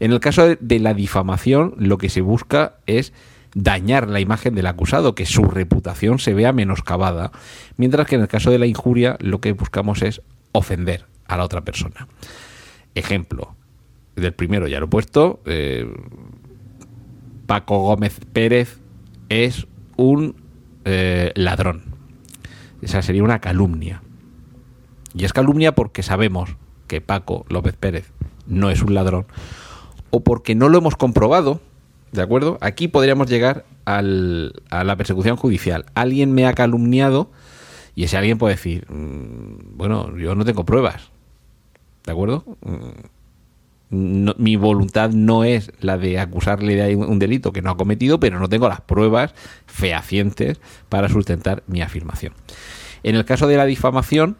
En 0.00 0.12
el 0.12 0.20
caso 0.20 0.56
de 0.58 0.78
la 0.80 0.94
difamación, 0.94 1.74
lo 1.78 1.98
que 1.98 2.08
se 2.08 2.20
busca 2.20 2.76
es 2.86 3.12
dañar 3.54 4.08
la 4.08 4.20
imagen 4.20 4.54
del 4.54 4.66
acusado, 4.66 5.14
que 5.14 5.26
su 5.26 5.44
reputación 5.44 6.18
se 6.18 6.34
vea 6.34 6.52
menoscabada, 6.52 7.30
mientras 7.76 8.06
que 8.06 8.16
en 8.16 8.22
el 8.22 8.28
caso 8.28 8.50
de 8.50 8.58
la 8.58 8.66
injuria 8.66 9.16
lo 9.20 9.40
que 9.40 9.52
buscamos 9.52 10.02
es 10.02 10.22
ofender 10.52 11.06
a 11.26 11.36
la 11.36 11.44
otra 11.44 11.62
persona. 11.62 12.08
Ejemplo, 12.94 13.54
del 14.16 14.32
primero 14.32 14.66
ya 14.66 14.80
lo 14.80 14.86
he 14.86 14.88
puesto, 14.88 15.40
eh, 15.46 15.86
Paco 17.46 17.78
Gómez 17.78 18.20
Pérez 18.32 18.78
es 19.28 19.66
un 19.96 20.36
eh, 20.84 21.32
ladrón. 21.34 21.82
Esa 22.82 23.02
sería 23.02 23.24
una 23.24 23.40
calumnia. 23.40 24.02
Y 25.14 25.24
es 25.24 25.32
calumnia 25.32 25.74
porque 25.74 26.02
sabemos 26.02 26.56
que 26.86 27.00
Paco 27.00 27.46
López 27.48 27.76
Pérez 27.76 28.12
no 28.46 28.70
es 28.70 28.82
un 28.82 28.94
ladrón, 28.94 29.26
o 30.10 30.20
porque 30.20 30.54
no 30.54 30.68
lo 30.68 30.78
hemos 30.78 30.96
comprobado, 30.96 31.60
¿De 32.14 32.22
acuerdo? 32.22 32.58
Aquí 32.60 32.86
podríamos 32.86 33.28
llegar 33.28 33.64
al, 33.86 34.62
a 34.70 34.84
la 34.84 34.94
persecución 34.94 35.34
judicial. 35.36 35.84
Alguien 35.94 36.32
me 36.32 36.46
ha 36.46 36.52
calumniado 36.52 37.28
y 37.96 38.04
ese 38.04 38.16
alguien 38.16 38.38
puede 38.38 38.54
decir, 38.54 38.86
mm, 38.88 39.76
bueno, 39.76 40.16
yo 40.16 40.36
no 40.36 40.44
tengo 40.44 40.64
pruebas. 40.64 41.10
¿De 42.06 42.12
acuerdo? 42.12 42.44
Mm, 43.90 44.30
mi 44.38 44.54
voluntad 44.54 45.10
no 45.10 45.42
es 45.42 45.72
la 45.80 45.98
de 45.98 46.20
acusarle 46.20 46.76
de 46.76 46.94
un 46.94 47.18
delito 47.18 47.52
que 47.52 47.62
no 47.62 47.70
ha 47.70 47.76
cometido, 47.76 48.20
pero 48.20 48.38
no 48.38 48.48
tengo 48.48 48.68
las 48.68 48.80
pruebas 48.80 49.34
fehacientes 49.66 50.60
para 50.88 51.08
sustentar 51.08 51.64
mi 51.66 51.82
afirmación. 51.82 52.32
En 53.02 53.16
el 53.16 53.24
caso 53.24 53.48
de 53.48 53.56
la 53.56 53.66
difamación, 53.66 54.36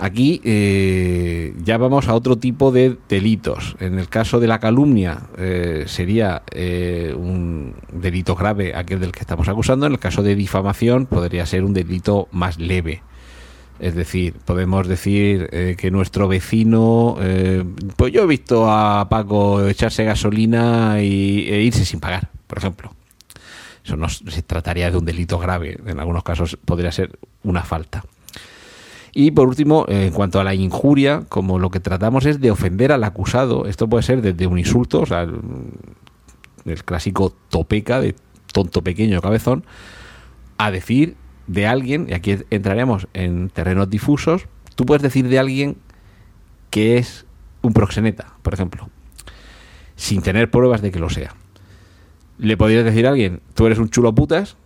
Aquí 0.00 0.40
eh, 0.44 1.54
ya 1.64 1.76
vamos 1.76 2.06
a 2.06 2.14
otro 2.14 2.36
tipo 2.36 2.70
de 2.70 2.96
delitos. 3.08 3.74
En 3.80 3.98
el 3.98 4.08
caso 4.08 4.38
de 4.38 4.46
la 4.46 4.60
calumnia 4.60 5.22
eh, 5.36 5.84
sería 5.88 6.42
eh, 6.52 7.12
un 7.16 7.74
delito 7.92 8.36
grave 8.36 8.76
aquel 8.76 9.00
del 9.00 9.10
que 9.10 9.20
estamos 9.20 9.48
acusando. 9.48 9.86
En 9.86 9.92
el 9.92 9.98
caso 9.98 10.22
de 10.22 10.36
difamación 10.36 11.06
podría 11.06 11.46
ser 11.46 11.64
un 11.64 11.74
delito 11.74 12.28
más 12.30 12.60
leve. 12.60 13.02
Es 13.80 13.96
decir, 13.96 14.34
podemos 14.44 14.86
decir 14.88 15.76
que 15.78 15.90
nuestro 15.92 16.26
vecino, 16.26 17.16
pues 17.94 18.12
yo 18.12 18.24
he 18.24 18.26
visto 18.26 18.68
a 18.68 19.08
Paco 19.08 19.64
echarse 19.68 20.02
gasolina 20.02 21.00
y, 21.00 21.48
e 21.48 21.62
irse 21.62 21.84
sin 21.84 22.00
pagar, 22.00 22.28
por 22.48 22.58
ejemplo. 22.58 22.92
Eso 23.84 23.96
no 23.96 24.08
se 24.08 24.42
trataría 24.42 24.90
de 24.90 24.96
un 24.96 25.04
delito 25.04 25.38
grave. 25.38 25.78
En 25.86 26.00
algunos 26.00 26.24
casos 26.24 26.58
podría 26.64 26.90
ser 26.90 27.20
una 27.44 27.62
falta. 27.62 28.02
Y 29.12 29.30
por 29.30 29.48
último, 29.48 29.84
en 29.88 30.12
cuanto 30.12 30.40
a 30.40 30.44
la 30.44 30.54
injuria, 30.54 31.22
como 31.28 31.58
lo 31.58 31.70
que 31.70 31.80
tratamos 31.80 32.26
es 32.26 32.40
de 32.40 32.50
ofender 32.50 32.92
al 32.92 33.04
acusado, 33.04 33.66
esto 33.66 33.88
puede 33.88 34.02
ser 34.02 34.22
desde 34.22 34.46
un 34.46 34.58
insulto, 34.58 35.00
o 35.00 35.06
sea, 35.06 35.22
el, 35.22 36.84
clásico 36.84 37.34
topeca 37.48 38.00
de 38.00 38.14
tonto 38.52 38.82
pequeño 38.82 39.20
cabezón, 39.20 39.64
a 40.58 40.70
decir 40.70 41.16
de 41.46 41.66
alguien, 41.66 42.06
y 42.08 42.14
aquí 42.14 42.36
entraremos 42.50 43.08
en 43.14 43.48
terrenos 43.48 43.88
difusos, 43.88 44.46
tú 44.74 44.84
puedes 44.84 45.02
decir 45.02 45.28
de 45.28 45.38
alguien 45.38 45.76
que 46.70 46.98
es 46.98 47.26
un 47.62 47.72
proxeneta, 47.72 48.34
por 48.42 48.54
ejemplo, 48.54 48.88
sin 49.96 50.22
tener 50.22 50.50
pruebas 50.50 50.82
de 50.82 50.90
que 50.90 50.98
lo 50.98 51.08
sea. 51.08 51.34
Le 52.38 52.56
podrías 52.56 52.84
decir 52.84 53.06
a 53.06 53.10
alguien, 53.10 53.40
tú 53.54 53.66
eres 53.66 53.78
un 53.78 53.88
chulo 53.88 54.14
putas, 54.14 54.56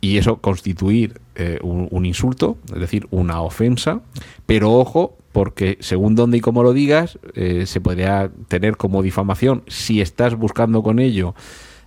y 0.00 0.18
eso 0.18 0.40
constituir 0.40 1.20
eh, 1.34 1.58
un, 1.62 2.06
insulto, 2.06 2.58
es 2.72 2.80
decir, 2.80 3.06
una 3.10 3.40
ofensa, 3.40 4.00
pero 4.46 4.72
ojo, 4.72 5.16
porque 5.32 5.76
según 5.80 6.14
dónde 6.14 6.38
y 6.38 6.40
cómo 6.40 6.62
lo 6.62 6.72
digas, 6.72 7.18
eh, 7.34 7.66
se 7.66 7.80
podría 7.80 8.30
tener 8.48 8.76
como 8.76 9.02
difamación 9.02 9.62
si 9.66 10.00
estás 10.00 10.34
buscando 10.36 10.82
con 10.82 10.98
ello 10.98 11.34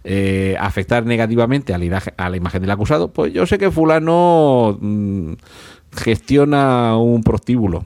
eh, 0.04 0.56
afectar 0.60 1.06
negativamente 1.06 1.74
a 1.74 1.78
la, 1.78 2.38
imagen 2.38 2.62
del 2.62 2.72
acusado, 2.72 3.14
pues 3.14 3.34
yo 3.34 3.46
sé 3.46 3.58
que 3.58 3.72
fulano 3.72 4.78
mm, 4.80 5.34
gestiona 5.96 6.98
un 6.98 7.24
prostíbulo. 7.24 7.86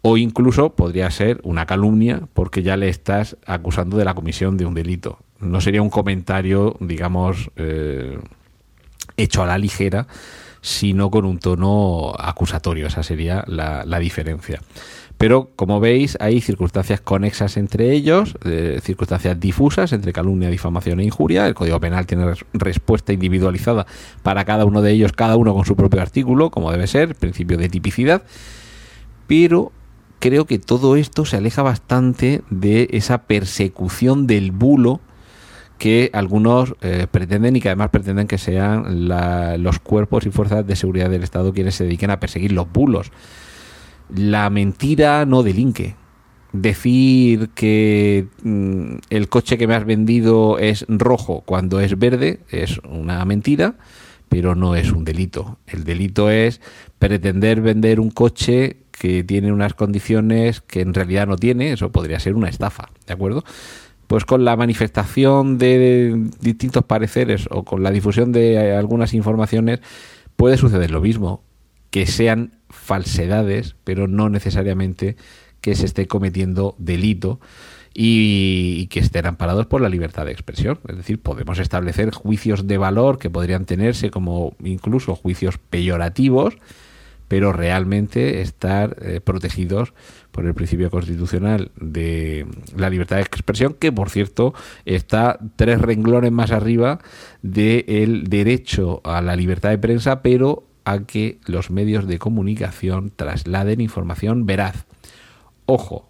O 0.00 0.16
incluso 0.16 0.70
podría 0.76 1.10
ser 1.10 1.40
una 1.42 1.66
calumnia 1.66 2.22
porque 2.32 2.62
ya 2.62 2.76
le 2.76 2.88
estás 2.88 3.36
acusando 3.46 3.96
de 3.96 4.04
la 4.04 4.14
comisión 4.14 4.56
de 4.56 4.64
un 4.64 4.74
delito. 4.74 5.18
No 5.40 5.60
sería 5.60 5.82
un 5.82 5.90
comentario, 5.90 6.76
digamos, 6.78 7.50
hecho 9.18 9.42
a 9.42 9.46
la 9.46 9.58
ligera, 9.58 10.06
sino 10.60 11.10
con 11.10 11.24
un 11.24 11.38
tono 11.38 12.14
acusatorio. 12.18 12.86
Esa 12.86 13.02
sería 13.02 13.44
la, 13.46 13.98
diferencia. 13.98 14.60
Pero, 15.18 15.50
como 15.56 15.80
veis, 15.80 16.16
hay 16.20 16.40
circunstancias 16.40 17.00
conexas 17.00 17.56
entre 17.56 17.92
ellos, 17.92 18.36
eh, 18.44 18.80
circunstancias 18.82 19.38
difusas 19.38 19.92
entre 19.92 20.12
calumnia, 20.12 20.48
difamación 20.48 21.00
e 21.00 21.04
injuria. 21.04 21.46
El 21.46 21.54
Código 21.54 21.80
Penal 21.80 22.06
tiene 22.06 22.32
respuesta 22.52 23.12
individualizada 23.12 23.86
para 24.22 24.44
cada 24.44 24.64
uno 24.64 24.80
de 24.80 24.92
ellos, 24.92 25.12
cada 25.12 25.36
uno 25.36 25.54
con 25.54 25.64
su 25.64 25.74
propio 25.74 26.00
artículo, 26.00 26.50
como 26.50 26.70
debe 26.70 26.86
ser, 26.86 27.16
principio 27.16 27.58
de 27.58 27.68
tipicidad. 27.68 28.22
Pero 29.26 29.72
creo 30.20 30.46
que 30.46 30.58
todo 30.58 30.96
esto 30.96 31.24
se 31.24 31.36
aleja 31.36 31.62
bastante 31.62 32.42
de 32.50 32.88
esa 32.92 33.22
persecución 33.22 34.26
del 34.26 34.52
bulo 34.52 35.00
que 35.78 36.10
algunos 36.12 36.74
eh, 36.80 37.06
pretenden 37.10 37.56
y 37.56 37.60
que 37.60 37.68
además 37.68 37.90
pretenden 37.90 38.26
que 38.26 38.38
sean 38.38 39.08
los 39.62 39.78
cuerpos 39.78 40.26
y 40.26 40.30
fuerzas 40.30 40.66
de 40.66 40.76
seguridad 40.76 41.08
del 41.08 41.22
Estado 41.22 41.52
quienes 41.52 41.76
se 41.76 41.84
dediquen 41.84 42.10
a 42.10 42.20
perseguir 42.20 42.52
los 42.52 42.70
bulos. 42.70 43.10
La 44.14 44.50
mentira 44.50 45.24
no 45.24 45.42
delinque. 45.42 45.94
Decir 46.52 47.50
que 47.50 48.26
mm, 48.42 48.96
el 49.10 49.28
coche 49.28 49.58
que 49.58 49.66
me 49.66 49.74
has 49.74 49.84
vendido 49.84 50.58
es 50.58 50.86
rojo 50.88 51.42
cuando 51.44 51.78
es 51.78 51.98
verde 51.98 52.40
es 52.50 52.78
una 52.88 53.24
mentira, 53.24 53.76
pero 54.28 54.54
no 54.54 54.74
es 54.74 54.92
un 54.92 55.04
delito. 55.04 55.58
El 55.66 55.84
delito 55.84 56.30
es 56.30 56.60
pretender 56.98 57.60
vender 57.60 58.00
un 58.00 58.10
coche 58.10 58.78
que 58.98 59.22
tiene 59.24 59.52
unas 59.52 59.74
condiciones 59.74 60.60
que 60.60 60.80
en 60.80 60.94
realidad 60.94 61.26
no 61.26 61.36
tiene, 61.36 61.72
eso 61.72 61.92
podría 61.92 62.18
ser 62.18 62.34
una 62.34 62.48
estafa, 62.48 62.90
¿de 63.06 63.12
acuerdo? 63.12 63.44
Pues 64.08 64.24
con 64.24 64.44
la 64.44 64.56
manifestación 64.56 65.58
de 65.58 66.28
distintos 66.40 66.84
pareceres 66.84 67.46
o 67.50 67.62
con 67.62 67.82
la 67.82 67.90
difusión 67.92 68.32
de 68.32 68.74
algunas 68.74 69.14
informaciones 69.14 69.80
puede 70.34 70.56
suceder 70.56 70.90
lo 70.90 71.00
mismo, 71.00 71.44
que 71.90 72.06
sean 72.06 72.54
falsedades, 72.70 73.76
pero 73.84 74.08
no 74.08 74.30
necesariamente 74.30 75.16
que 75.60 75.74
se 75.74 75.84
esté 75.84 76.06
cometiendo 76.06 76.74
delito 76.78 77.38
y, 77.94 78.86
que 78.86 79.00
estén 79.00 79.26
amparados 79.26 79.66
por 79.66 79.80
la 79.80 79.88
libertad 79.88 80.24
de 80.24 80.32
expresión. 80.32 80.78
Es 80.88 80.96
decir, 80.96 81.20
podemos 81.20 81.58
establecer 81.58 82.10
juicios 82.12 82.66
de 82.66 82.78
valor 82.78 83.18
que 83.18 83.28
podrían 83.28 83.66
tenerse 83.66 84.10
como 84.10 84.56
incluso 84.62 85.16
juicios 85.16 85.58
peyorativos, 85.58 86.54
pero 87.28 87.52
realmente 87.52 88.40
estar 88.40 88.96
eh, 89.00 89.20
protegidos 89.20 89.92
por 90.32 90.46
el 90.46 90.54
principio 90.54 90.90
constitucional 90.90 91.70
de 91.76 92.46
la 92.76 92.90
libertad 92.90 93.16
de 93.16 93.22
expresión, 93.22 93.74
que 93.74 93.92
por 93.92 94.10
cierto 94.10 94.54
está 94.84 95.38
tres 95.56 95.80
renglones 95.80 96.32
más 96.32 96.50
arriba 96.50 97.00
del 97.42 98.24
derecho 98.24 99.00
a 99.04 99.20
la 99.20 99.36
libertad 99.36 99.70
de 99.70 99.78
prensa, 99.78 100.22
pero 100.22 100.64
a 100.84 101.00
que 101.00 101.38
los 101.44 101.70
medios 101.70 102.06
de 102.06 102.18
comunicación 102.18 103.12
trasladen 103.14 103.80
información 103.80 104.46
veraz. 104.46 104.86
Ojo, 105.66 106.08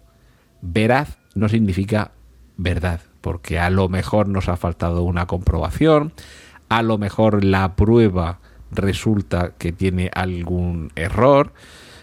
veraz 0.61 1.17
no 1.35 1.49
significa 1.49 2.11
verdad, 2.55 3.01
porque 3.19 3.59
a 3.59 3.69
lo 3.69 3.89
mejor 3.89 4.29
nos 4.29 4.47
ha 4.47 4.55
faltado 4.55 5.03
una 5.03 5.27
comprobación, 5.27 6.13
a 6.69 6.81
lo 6.81 6.97
mejor 6.97 7.43
la 7.43 7.75
prueba 7.75 8.39
resulta 8.71 9.53
que 9.57 9.71
tiene 9.71 10.09
algún 10.13 10.91
error. 10.95 11.53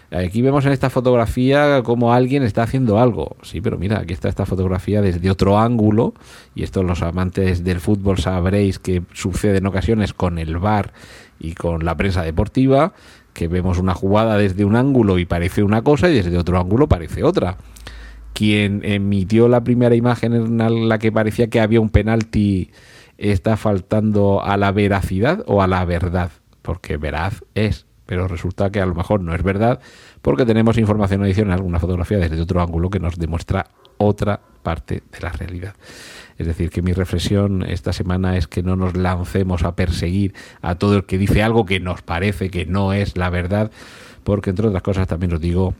Aquí 0.09 0.41
vemos 0.41 0.65
en 0.65 0.71
esta 0.71 0.89
fotografía 0.89 1.81
como 1.83 2.13
alguien 2.13 2.43
está 2.43 2.63
haciendo 2.63 2.97
algo. 2.97 3.35
Sí, 3.41 3.59
pero 3.59 3.77
mira, 3.77 3.99
aquí 3.99 4.13
está 4.13 4.29
esta 4.29 4.45
fotografía 4.45 5.01
desde 5.01 5.29
otro 5.29 5.59
ángulo. 5.59 6.13
Y 6.55 6.63
esto 6.63 6.81
los 6.83 7.01
amantes 7.01 7.63
del 7.63 7.81
fútbol 7.81 8.17
sabréis 8.17 8.79
que 8.79 9.03
sucede 9.13 9.57
en 9.57 9.65
ocasiones 9.65 10.13
con 10.13 10.37
el 10.39 10.57
VAR 10.57 10.93
y 11.39 11.53
con 11.53 11.83
la 11.83 11.95
prensa 11.97 12.23
deportiva, 12.23 12.93
que 13.33 13.47
vemos 13.47 13.77
una 13.77 13.93
jugada 13.93 14.37
desde 14.37 14.65
un 14.65 14.75
ángulo 14.75 15.19
y 15.19 15.25
parece 15.25 15.61
una 15.61 15.81
cosa 15.83 16.09
y 16.09 16.15
desde 16.15 16.37
otro 16.37 16.59
ángulo 16.59 16.87
parece 16.87 17.23
otra. 17.23 17.57
quien 18.37 18.81
emitió 18.83 19.47
la 19.47 19.63
primera 19.63 19.95
imagen 19.95 20.33
en 20.33 20.89
la 20.89 20.99
que 20.99 21.11
parecía 21.11 21.49
que 21.49 21.59
había 21.59 21.81
un 21.81 21.89
penalti 21.89 22.69
está 23.17 23.57
faltando 23.57 24.43
a 24.43 24.57
la 24.57 24.71
veracidad 24.71 25.43
o 25.47 25.63
a 25.63 25.67
la 25.67 25.83
verdad, 25.85 26.29
porque 26.67 26.97
veraz 26.97 27.45
es, 27.55 27.85
pero 28.05 28.27
resulta 28.27 28.69
que 28.71 28.81
a 28.81 28.85
lo 28.85 28.93
mejor 28.93 29.21
no 29.21 29.33
es 29.33 29.41
verdad, 29.41 29.79
porque 30.21 30.45
tenemos 30.45 30.77
información 30.77 31.23
adicional, 31.23 31.53
alguna 31.53 31.79
fotografía 31.79 32.17
desde 32.17 32.41
otro 32.41 32.61
ángulo 32.61 32.89
que 32.89 32.99
nos 32.99 33.17
demuestra 33.17 33.67
otra 33.95 34.41
parte 34.63 35.01
de 35.09 35.19
la 35.21 35.31
realidad. 35.31 35.75
Es 36.37 36.45
decir, 36.45 36.69
que 36.69 36.81
mi 36.81 36.91
reflexión 36.91 37.63
esta 37.63 37.93
semana 37.93 38.35
es 38.35 38.47
que 38.47 38.63
no 38.63 38.75
nos 38.75 38.97
lancemos 38.97 39.63
a 39.63 39.77
perseguir 39.77 40.33
a 40.61 40.75
todo 40.75 40.97
el 40.97 41.05
que 41.05 41.17
dice 41.17 41.41
algo 41.41 41.65
que 41.65 41.79
nos 41.79 42.01
parece 42.01 42.49
que 42.49 42.65
no 42.65 42.91
es 42.91 43.15
la 43.15 43.29
verdad, 43.29 43.71
porque 44.25 44.49
entre 44.49 44.67
otras 44.67 44.83
cosas 44.83 45.07
también 45.07 45.31
os 45.31 45.39
digo 45.39 45.73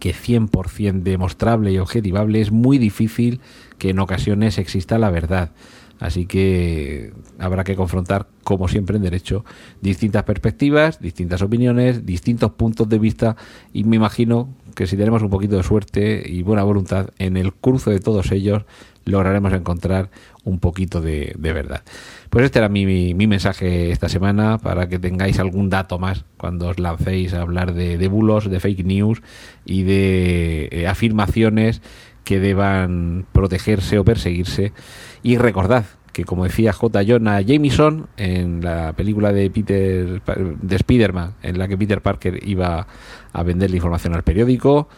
que 0.00 0.12
100% 0.12 1.04
demostrable 1.04 1.70
y 1.70 1.78
objetivable 1.78 2.40
es 2.40 2.50
muy 2.50 2.78
difícil 2.78 3.40
que 3.78 3.90
en 3.90 4.00
ocasiones 4.00 4.58
exista 4.58 4.98
la 4.98 5.10
verdad. 5.10 5.52
Así 6.00 6.24
que 6.24 7.12
habrá 7.38 7.62
que 7.62 7.76
confrontar, 7.76 8.26
como 8.42 8.68
siempre 8.68 8.96
en 8.96 9.02
derecho, 9.02 9.44
distintas 9.82 10.24
perspectivas, 10.24 10.98
distintas 10.98 11.42
opiniones, 11.42 12.06
distintos 12.06 12.52
puntos 12.52 12.88
de 12.88 12.98
vista 12.98 13.36
y 13.74 13.84
me 13.84 13.96
imagino 13.96 14.48
que 14.74 14.86
si 14.86 14.96
tenemos 14.96 15.22
un 15.22 15.28
poquito 15.28 15.56
de 15.58 15.62
suerte 15.62 16.22
y 16.26 16.42
buena 16.42 16.62
voluntad, 16.62 17.10
en 17.18 17.36
el 17.36 17.52
cruce 17.52 17.90
de 17.90 18.00
todos 18.00 18.32
ellos 18.32 18.64
lograremos 19.04 19.52
encontrar 19.52 20.10
un 20.44 20.58
poquito 20.58 21.00
de, 21.00 21.36
verdad. 21.38 21.82
Pues 22.30 22.46
este 22.46 22.60
era 22.60 22.68
mi, 22.68 23.14
mensaje 23.14 23.90
esta 23.90 24.08
semana 24.08 24.58
para 24.58 24.88
que 24.88 24.98
tengáis 24.98 25.38
algún 25.38 25.68
dato 25.68 25.98
más 25.98 26.24
cuando 26.38 26.68
os 26.68 26.78
lancéis 26.78 27.34
a 27.34 27.42
hablar 27.42 27.74
de, 27.74 27.98
de 27.98 28.08
bulos, 28.08 28.48
de 28.48 28.60
fake 28.60 28.84
news 28.84 29.22
y 29.66 29.82
de 29.82 30.68
eh, 30.70 30.86
afirmaciones 30.86 31.82
que 32.30 32.38
deban 32.38 33.26
protegerse 33.32 33.98
o 33.98 34.04
perseguirse. 34.04 34.72
Y 35.20 35.36
recordad 35.36 35.84
que, 36.12 36.24
como 36.24 36.44
decía 36.44 36.72
J. 36.72 37.02
Jonah 37.04 37.40
Jameson 37.40 38.06
en 38.16 38.62
la 38.62 38.92
película 38.92 39.32
de 39.32 39.50
Peter 39.50 40.22
de 40.22 40.76
Spider-Man, 40.76 41.34
en 41.42 41.58
la 41.58 41.66
que 41.66 41.76
Peter 41.76 42.00
Parker 42.00 42.38
iba 42.48 42.86
a 43.32 43.42
vender 43.42 43.70
la 43.70 43.76
información 43.76 44.14
al 44.14 44.22
periódico, 44.22 44.88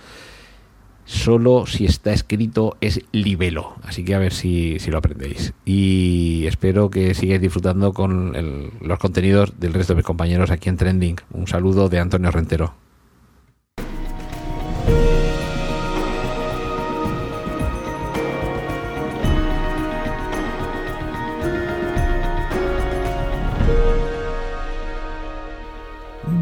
solo 1.06 1.64
si 1.64 1.86
está 1.86 2.12
escrito 2.12 2.76
es 2.82 3.00
libelo. 3.12 3.76
Así 3.82 4.04
que 4.04 4.14
a 4.14 4.18
ver 4.18 4.34
si, 4.34 4.78
lo 4.90 4.98
aprendéis. 4.98 5.54
Y 5.64 6.44
espero 6.46 6.90
que 6.90 7.14
sigáis 7.14 7.40
disfrutando 7.40 7.94
con 7.94 8.34
los 8.82 8.98
contenidos 8.98 9.58
del 9.58 9.72
resto 9.72 9.94
de 9.94 9.96
mis 9.96 10.04
compañeros 10.04 10.50
aquí 10.50 10.68
en 10.68 10.76
Trending. 10.76 11.16
Un 11.30 11.46
saludo 11.46 11.88
de 11.88 11.98
Antonio 11.98 12.30
Rentero. 12.30 12.74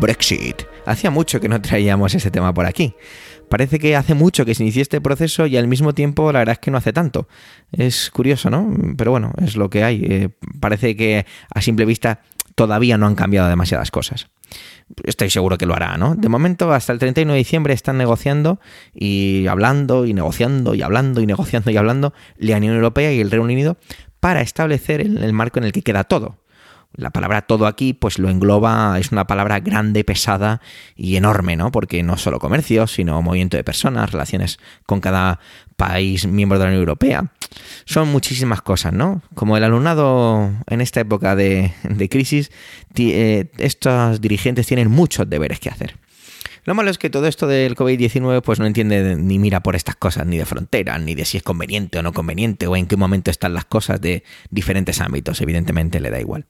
Brexit. 0.00 0.62
Hacía 0.86 1.10
mucho 1.10 1.40
que 1.40 1.48
no 1.48 1.60
traíamos 1.60 2.14
ese 2.14 2.30
tema 2.30 2.52
por 2.52 2.66
aquí. 2.66 2.94
Parece 3.48 3.78
que 3.78 3.96
hace 3.96 4.14
mucho 4.14 4.44
que 4.44 4.54
se 4.54 4.62
inició 4.62 4.82
este 4.82 5.00
proceso 5.00 5.46
y 5.46 5.56
al 5.56 5.68
mismo 5.68 5.92
tiempo 5.92 6.32
la 6.32 6.40
verdad 6.40 6.54
es 6.54 6.58
que 6.60 6.70
no 6.70 6.78
hace 6.78 6.92
tanto. 6.92 7.28
Es 7.72 8.10
curioso, 8.10 8.48
¿no? 8.48 8.72
Pero 8.96 9.10
bueno, 9.10 9.32
es 9.42 9.56
lo 9.56 9.68
que 9.68 9.84
hay. 9.84 10.04
Eh, 10.08 10.28
parece 10.60 10.96
que 10.96 11.26
a 11.52 11.60
simple 11.60 11.84
vista 11.84 12.22
todavía 12.54 12.96
no 12.96 13.06
han 13.06 13.14
cambiado 13.14 13.48
demasiadas 13.48 13.90
cosas. 13.90 14.28
Estoy 15.04 15.30
seguro 15.30 15.58
que 15.58 15.66
lo 15.66 15.74
hará, 15.74 15.96
¿no? 15.96 16.14
De 16.14 16.28
momento, 16.28 16.72
hasta 16.72 16.92
el 16.92 16.98
31 16.98 17.32
de 17.32 17.38
diciembre 17.38 17.74
están 17.74 17.98
negociando 17.98 18.60
y 18.94 19.46
hablando 19.46 20.06
y 20.06 20.14
negociando 20.14 20.74
y 20.74 20.82
hablando 20.82 21.20
y 21.20 21.26
negociando 21.26 21.70
y 21.70 21.76
hablando 21.76 22.12
la 22.36 22.56
Unión 22.56 22.74
Europea 22.74 23.12
y 23.12 23.20
el 23.20 23.30
Reino 23.30 23.44
Unido 23.44 23.76
para 24.18 24.40
establecer 24.42 25.00
el 25.00 25.32
marco 25.32 25.58
en 25.58 25.64
el 25.64 25.72
que 25.72 25.82
queda 25.82 26.04
todo. 26.04 26.39
La 26.92 27.10
palabra 27.10 27.42
todo 27.42 27.66
aquí, 27.66 27.92
pues 27.92 28.18
lo 28.18 28.28
engloba, 28.28 28.98
es 28.98 29.12
una 29.12 29.26
palabra 29.26 29.60
grande, 29.60 30.02
pesada 30.02 30.60
y 30.96 31.16
enorme, 31.16 31.56
¿no? 31.56 31.70
Porque 31.70 32.02
no 32.02 32.16
solo 32.16 32.40
comercio, 32.40 32.86
sino 32.86 33.22
movimiento 33.22 33.56
de 33.56 33.64
personas, 33.64 34.10
relaciones 34.10 34.58
con 34.86 35.00
cada 35.00 35.38
país 35.76 36.26
miembro 36.26 36.58
de 36.58 36.64
la 36.64 36.70
Unión 36.70 36.80
Europea. 36.80 37.32
Son 37.84 38.08
muchísimas 38.08 38.60
cosas, 38.60 38.92
¿no? 38.92 39.22
Como 39.34 39.56
el 39.56 39.64
alumnado 39.64 40.50
en 40.66 40.80
esta 40.80 41.00
época 41.00 41.36
de, 41.36 41.72
crisis, 42.10 42.50
eh, 42.96 43.50
estos 43.58 44.20
dirigentes 44.20 44.66
tienen 44.66 44.90
muchos 44.90 45.30
deberes 45.30 45.60
que 45.60 45.70
hacer. 45.70 45.96
Lo 46.64 46.74
malo 46.74 46.90
es 46.90 46.98
que 46.98 47.10
todo 47.10 47.26
esto 47.26 47.46
del 47.46 47.74
COVID-19 47.74 48.42
pues 48.42 48.58
no 48.58 48.66
entiende 48.66 49.16
ni 49.16 49.38
mira 49.38 49.60
por 49.60 49.76
estas 49.76 49.96
cosas, 49.96 50.26
ni 50.26 50.38
de 50.38 50.44
fronteras, 50.44 51.00
ni 51.00 51.14
de 51.14 51.24
si 51.24 51.38
es 51.38 51.42
conveniente 51.42 51.98
o 51.98 52.02
no 52.02 52.12
conveniente, 52.12 52.66
o 52.66 52.76
en 52.76 52.86
qué 52.86 52.96
momento 52.96 53.30
están 53.30 53.54
las 53.54 53.64
cosas 53.64 54.00
de 54.00 54.24
diferentes 54.50 55.00
ámbitos, 55.00 55.40
evidentemente 55.40 56.00
le 56.00 56.10
da 56.10 56.20
igual. 56.20 56.46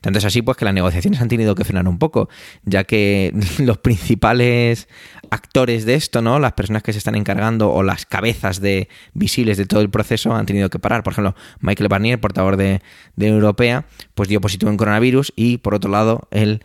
Tanto 0.00 0.18
es 0.18 0.24
así 0.24 0.42
pues 0.42 0.56
que 0.56 0.64
las 0.64 0.74
negociaciones 0.74 1.20
han 1.20 1.28
tenido 1.28 1.54
que 1.54 1.64
frenar 1.64 1.88
un 1.88 1.98
poco, 1.98 2.28
ya 2.64 2.84
que 2.84 3.32
los 3.58 3.78
principales 3.78 4.88
actores 5.30 5.84
de 5.84 5.94
esto, 5.94 6.22
¿no? 6.22 6.38
Las 6.38 6.52
personas 6.52 6.82
que 6.82 6.92
se 6.92 6.98
están 6.98 7.14
encargando 7.14 7.72
o 7.72 7.82
las 7.82 8.06
cabezas 8.06 8.60
de 8.60 8.88
visibles 9.14 9.56
de 9.56 9.66
todo 9.66 9.80
el 9.80 9.90
proceso 9.90 10.34
han 10.34 10.46
tenido 10.46 10.70
que 10.70 10.78
parar. 10.78 11.02
Por 11.02 11.12
ejemplo, 11.12 11.34
Michael 11.60 11.88
Barnier, 11.88 12.20
portador 12.20 12.56
de, 12.56 12.82
de 13.16 13.28
Europea, 13.28 13.86
pues 14.14 14.28
dio 14.28 14.40
positivo 14.40 14.70
en 14.70 14.76
coronavirus 14.76 15.32
y 15.36 15.58
por 15.58 15.74
otro 15.74 15.90
lado, 15.90 16.28
el 16.30 16.62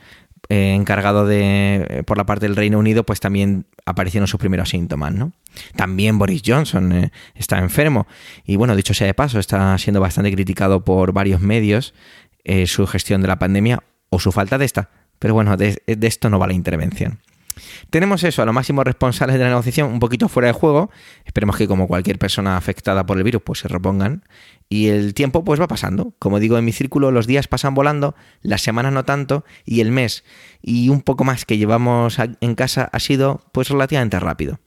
eh, 0.52 0.74
encargado 0.74 1.28
de 1.28 1.86
eh, 1.88 2.04
por 2.04 2.18
la 2.18 2.26
parte 2.26 2.48
del 2.48 2.56
Reino 2.56 2.80
Unido, 2.80 3.04
pues 3.06 3.20
también 3.20 3.66
aparecieron 3.86 4.28
sus 4.28 4.40
primeros 4.40 4.70
síntomas, 4.70 5.14
¿no? 5.14 5.32
También 5.76 6.18
Boris 6.18 6.42
Johnson 6.44 6.92
eh, 6.92 7.12
está 7.36 7.60
enfermo 7.60 8.08
y 8.46 8.56
bueno, 8.56 8.76
dicho 8.76 8.96
sea 8.96 9.06
de 9.06 9.14
paso, 9.14 9.38
está 9.40 9.78
siendo 9.78 10.02
bastante 10.02 10.32
criticado 10.32 10.84
por 10.84 11.14
varios 11.14 11.42
medios 11.42 11.94
su 12.66 12.88
gestión 12.88 13.22
de 13.22 13.28
la 13.28 13.38
pandemia 13.38 13.84
o 14.10 14.20
su 14.20 14.32
falta 14.32 14.58
de 14.58 14.66
esta. 14.66 14.90
Pero 15.20 15.36
bueno, 15.36 15.56
de 15.56 15.78
esto 15.86 16.32
no 16.32 16.40
va 16.40 16.48
la 16.48 16.54
intervención. 16.54 17.20
Tenemos 17.90 18.24
eso, 18.24 18.42
a 18.42 18.46
los 18.46 18.54
máximos 18.54 18.86
responsables 18.86 19.38
de 19.38 19.44
la 19.44 19.50
negociación 19.50 19.92
un 19.92 20.00
poquito 20.00 20.30
fuera 20.30 20.48
de 20.48 20.54
juego. 20.54 20.92
Esperemos 21.26 21.58
que 21.58 21.68
como 21.68 21.88
cualquier 21.88 22.20
persona 22.20 22.58
afectada 22.58 23.06
por 23.06 23.18
el 23.18 23.24
virus 23.24 23.42
pues 23.44 23.60
se 23.60 23.68
repongan. 23.68 24.24
Y 24.70 24.88
el 24.88 25.14
tiempo 25.14 25.44
pues 25.44 25.60
va 25.60 25.68
pasando. 25.68 26.14
Como 26.20 26.40
digo 26.40 26.58
en 26.58 26.66
mi 26.66 26.72
círculo, 26.72 27.12
los 27.12 27.26
días 27.26 27.48
pasan 27.48 27.74
volando, 27.74 28.16
las 28.42 28.62
semanas 28.62 28.94
no 28.94 29.04
tanto 29.04 29.44
y 29.66 29.82
el 29.82 29.92
mes 29.92 30.24
y 30.62 30.90
un 30.90 31.02
poco 31.02 31.24
más 31.24 31.46
que 31.46 31.58
llevamos 31.58 32.18
en 32.20 32.56
casa 32.56 32.90
ha 32.92 33.00
sido 33.00 33.42
pues 33.52 33.70
relativamente 33.70 34.20
rápido. 34.20 34.60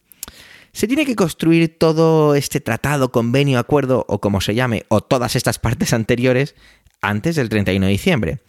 Se 0.72 0.86
tiene 0.86 1.04
que 1.04 1.16
construir 1.16 1.76
todo 1.78 2.34
este 2.34 2.60
tratado, 2.60 3.12
convenio, 3.12 3.58
acuerdo 3.58 4.06
o 4.08 4.20
como 4.20 4.40
se 4.40 4.54
llame, 4.54 4.84
o 4.88 5.02
todas 5.02 5.36
estas 5.36 5.58
partes 5.58 5.92
anteriores 5.92 6.54
antes 7.00 7.36
del 7.36 7.48
31 7.48 7.86
de 7.86 7.92
diciembre. 7.92 8.42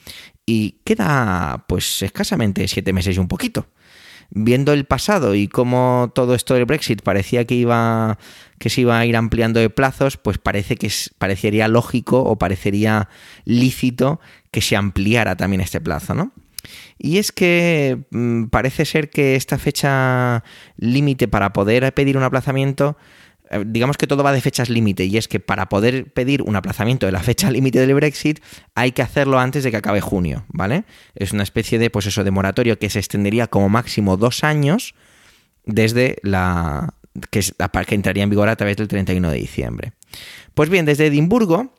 Y 0.46 0.82
queda 0.84 1.66
pues 1.68 2.02
escasamente 2.02 2.68
siete 2.68 2.94
meses 2.94 3.16
y 3.16 3.20
un 3.20 3.28
poquito 3.28 3.68
viendo 4.30 4.74
el 4.74 4.86
pasado 4.86 5.36
y 5.36 5.48
cómo 5.48 6.12
todo 6.14 6.36
esto 6.36 6.54
del 6.54 6.66
Brexit 6.66 7.02
parecía 7.02 7.46
que 7.46 7.56
iba 7.56 8.18
que 8.60 8.70
se 8.70 8.82
iba 8.82 8.98
a 8.98 9.06
ir 9.06 9.18
ampliando 9.18 9.60
de 9.60 9.70
plazos, 9.70 10.16
pues 10.18 10.38
parece 10.38 10.78
que 10.78 10.90
parecería 11.18 11.68
lógico 11.68 12.24
o 12.24 12.38
parecería 12.38 13.10
lícito 13.44 14.22
que 14.52 14.62
se 14.62 14.78
ampliara 14.78 15.36
también 15.36 15.60
este 15.60 15.82
plazo, 15.82 16.14
¿no? 16.14 16.32
Y 16.98 17.18
es 17.18 17.32
que 17.32 18.06
mm, 18.12 18.46
parece 18.46 18.86
ser 18.86 19.10
que 19.10 19.36
esta 19.36 19.58
fecha 19.58 20.44
límite 20.78 21.28
para 21.28 21.52
poder 21.52 21.94
pedir 21.94 22.16
un 22.16 22.24
aplazamiento 22.24 22.98
digamos 23.66 23.98
que 23.98 24.08
todo 24.08 24.24
va 24.24 24.32
de 24.32 24.42
fechas 24.42 24.70
límite 24.70 25.06
y 25.06 25.18
es 25.18 25.28
que 25.28 25.40
para 25.40 25.70
poder 25.70 26.12
pedir 26.14 26.42
un 26.42 26.56
aplazamiento 26.56 27.06
de 27.06 27.12
la 27.12 27.22
fecha 27.22 27.52
límite 27.52 27.80
del 27.80 27.94
Brexit 27.94 28.40
hay 28.76 28.92
que 28.92 29.02
hacerlo 29.02 29.40
antes 29.40 29.64
de 29.64 29.72
que 29.72 29.78
acabe 29.78 30.02
junio, 30.02 30.46
¿vale? 30.50 30.86
Es 31.16 31.32
una 31.32 31.44
especie 31.44 31.80
de, 31.80 31.90
pues 31.90 32.06
eso, 32.06 32.24
de 32.24 32.32
moratorio 32.32 32.80
que 32.80 32.90
se 32.90 33.00
extendería 33.00 33.48
como 33.48 33.70
máximo 33.70 34.18
dos 34.18 34.44
años 34.44 34.96
desde 35.66 36.18
la... 36.24 36.94
que, 37.30 37.42
que 37.42 37.96
entraría 37.96 38.24
en 38.24 38.30
vigor 38.30 38.50
a 38.50 38.56
través 38.56 38.78
del 38.78 38.88
31 38.88 39.30
de 39.30 39.38
diciembre. 39.38 39.94
Pues 40.54 40.70
bien, 40.70 40.86
desde 40.86 41.08
Edimburgo 41.08 41.74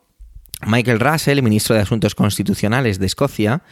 Michael 0.67 1.01
Russell, 1.01 1.43
ministro 1.43 1.75
de 1.75 1.83
Asuntos 1.83 2.15
Constitucionales 2.15 2.99
de 2.99 3.07
Escocia, 3.07 3.63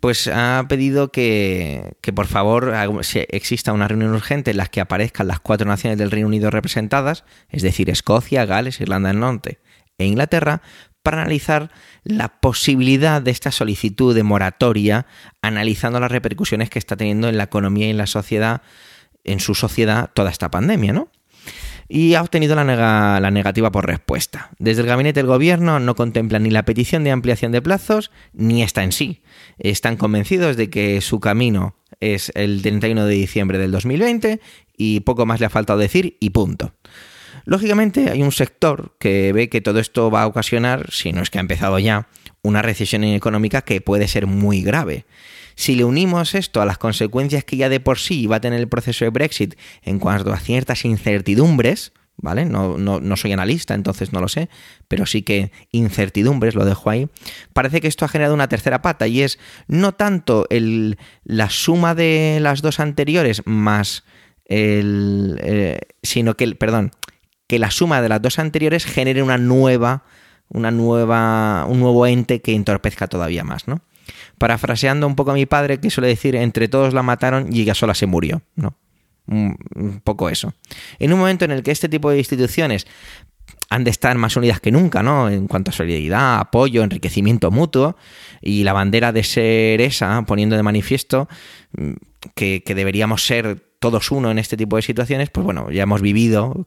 pues 0.00 0.28
ha 0.28 0.64
pedido 0.68 1.12
que, 1.12 1.94
por 2.14 2.26
favor 2.26 2.74
exista 3.28 3.72
una 3.72 3.88
reunión 3.88 4.14
urgente 4.14 4.50
en 4.50 4.56
la 4.56 4.66
que 4.66 4.80
aparezcan 4.80 5.28
las 5.28 5.40
cuatro 5.40 5.66
naciones 5.66 5.98
del 5.98 6.10
Reino 6.10 6.28
Unido 6.28 6.50
representadas, 6.50 7.24
es 7.48 7.62
decir, 7.62 7.90
Escocia, 7.90 8.44
Gales, 8.44 8.80
Irlanda 8.80 9.08
del 9.08 9.20
Norte 9.20 9.60
e 9.98 10.06
Inglaterra, 10.06 10.62
para 11.02 11.22
analizar 11.22 11.70
la 12.04 12.28
posibilidad 12.40 13.22
de 13.22 13.30
esta 13.30 13.50
solicitud 13.50 14.14
de 14.14 14.22
moratoria, 14.22 15.06
analizando 15.42 16.00
las 16.00 16.12
repercusiones 16.12 16.70
que 16.70 16.78
está 16.78 16.96
teniendo 16.96 17.28
en 17.28 17.38
la 17.38 17.44
economía 17.44 17.86
y 17.86 17.90
en 17.90 17.96
la 17.96 18.06
sociedad, 18.06 18.62
en 19.24 19.40
su 19.40 19.54
sociedad, 19.54 20.10
toda 20.14 20.30
esta 20.30 20.50
pandemia, 20.50 20.92
¿no? 20.92 21.10
Y 21.92 22.14
ha 22.14 22.22
obtenido 22.22 22.54
la, 22.54 22.64
la, 23.20 23.30
negativa 23.32 23.72
por 23.72 23.84
respuesta. 23.84 24.50
Desde 24.60 24.82
el 24.82 24.86
gabinete 24.86 25.18
del 25.18 25.26
gobierno 25.26 25.80
no 25.80 25.96
contemplan 25.96 26.44
ni 26.44 26.50
la 26.50 26.64
petición 26.64 27.02
de 27.02 27.10
ampliación 27.10 27.50
de 27.50 27.60
plazos 27.60 28.12
ni 28.32 28.62
esta 28.62 28.84
en 28.84 28.92
sí. 28.92 29.22
Están 29.58 29.96
convencidos 29.96 30.56
de 30.56 30.70
que 30.70 31.00
su 31.00 31.18
camino 31.18 31.74
es 31.98 32.30
el 32.36 32.62
31 32.62 33.04
de 33.06 33.14
diciembre 33.14 33.58
del 33.58 33.72
2020 33.72 34.40
y 34.76 35.00
poco 35.00 35.26
más 35.26 35.40
le 35.40 35.46
ha 35.46 35.50
faltado 35.50 35.80
decir 35.80 36.16
y 36.20 36.30
punto. 36.30 36.72
Lógicamente 37.44 38.08
hay 38.10 38.22
un 38.22 38.32
sector 38.32 38.94
que 39.00 39.32
ve 39.32 39.48
que 39.48 39.60
todo 39.60 39.80
esto 39.80 40.12
va 40.12 40.22
a 40.22 40.26
ocasionar, 40.28 40.92
si 40.92 41.12
no 41.12 41.22
es 41.22 41.30
que 41.30 41.38
ha 41.38 41.40
empezado 41.40 41.76
ya, 41.80 42.06
una 42.42 42.62
recesión 42.62 43.02
económica 43.02 43.62
que 43.62 43.80
puede 43.80 44.06
ser 44.06 44.28
muy 44.28 44.62
grave. 44.62 45.06
Si 45.60 45.74
le 45.74 45.84
unimos 45.84 46.34
esto 46.34 46.62
a 46.62 46.64
las 46.64 46.78
consecuencias 46.78 47.44
que 47.44 47.58
ya 47.58 47.68
de 47.68 47.80
por 47.80 47.98
sí 47.98 48.26
va 48.26 48.36
a 48.36 48.40
tener 48.40 48.60
el 48.60 48.68
proceso 48.68 49.04
de 49.04 49.10
Brexit 49.10 49.56
en 49.82 49.98
cuanto 49.98 50.32
a 50.32 50.38
ciertas 50.38 50.86
incertidumbres, 50.86 51.92
¿vale? 52.16 52.46
No, 52.46 52.78
no, 52.78 53.16
soy 53.18 53.32
analista, 53.32 53.74
entonces 53.74 54.10
no 54.14 54.22
lo 54.22 54.28
sé, 54.28 54.48
pero 54.88 55.04
sí 55.04 55.20
que 55.20 55.52
incertidumbres, 55.70 56.54
lo 56.54 56.64
dejo 56.64 56.88
ahí. 56.88 57.10
Parece 57.52 57.82
que 57.82 57.88
esto 57.88 58.06
ha 58.06 58.08
generado 58.08 58.32
una 58.32 58.48
tercera 58.48 58.80
pata 58.80 59.06
y 59.06 59.20
es 59.20 59.38
no 59.68 59.92
tanto 59.92 60.46
el, 60.48 60.96
la 61.24 61.50
suma 61.50 61.94
de 61.94 62.38
las 62.40 62.62
dos 62.62 62.80
anteriores 62.80 63.42
más 63.44 64.04
el... 64.46 65.38
Eh, 65.42 65.78
sino 66.02 66.38
que, 66.38 66.44
el, 66.44 66.56
perdón, 66.56 66.92
que 67.46 67.58
la 67.58 67.70
suma 67.70 68.00
de 68.00 68.08
las 68.08 68.22
dos 68.22 68.38
anteriores 68.38 68.86
genere 68.86 69.22
una 69.22 69.36
nueva, 69.36 70.04
una 70.48 70.70
nueva, 70.70 71.66
un 71.68 71.80
nuevo 71.80 72.06
ente 72.06 72.40
que 72.40 72.54
entorpezca 72.54 73.08
todavía 73.08 73.44
más, 73.44 73.68
¿no? 73.68 73.82
Parafraseando 74.40 75.06
un 75.06 75.16
poco 75.16 75.32
a 75.32 75.34
mi 75.34 75.44
padre, 75.44 75.80
que 75.80 75.90
suele 75.90 76.08
decir, 76.08 76.34
entre 76.34 76.66
todos 76.66 76.94
la 76.94 77.02
mataron 77.02 77.54
y 77.54 77.60
ella 77.60 77.74
sola 77.74 77.94
se 77.94 78.06
murió, 78.06 78.40
¿no? 78.56 78.74
Un 79.26 80.00
poco 80.02 80.30
eso. 80.30 80.54
En 80.98 81.12
un 81.12 81.18
momento 81.18 81.44
en 81.44 81.50
el 81.50 81.62
que 81.62 81.70
este 81.70 81.90
tipo 81.90 82.10
de 82.10 82.16
instituciones 82.16 82.86
han 83.68 83.84
de 83.84 83.90
estar 83.90 84.16
más 84.16 84.34
unidas 84.36 84.58
que 84.60 84.72
nunca, 84.72 85.02
¿no? 85.02 85.28
En 85.28 85.46
cuanto 85.46 85.70
a 85.70 85.74
solidaridad, 85.74 86.40
apoyo, 86.40 86.82
enriquecimiento 86.82 87.50
mutuo, 87.50 87.96
y 88.40 88.64
la 88.64 88.72
bandera 88.72 89.12
de 89.12 89.24
ser 89.24 89.82
esa, 89.82 90.22
poniendo 90.22 90.56
de 90.56 90.62
manifiesto 90.62 91.28
mm, 91.76 91.92
que, 92.34 92.62
deberíamos 92.66 93.26
ser 93.26 93.60
todos 93.78 94.10
uno 94.10 94.30
en 94.30 94.38
este 94.38 94.56
tipo 94.56 94.76
de 94.76 94.82
situaciones, 94.82 95.28
pues 95.28 95.44
bueno, 95.44 95.70
ya 95.70 95.82
hemos 95.82 96.00
vivido 96.00 96.66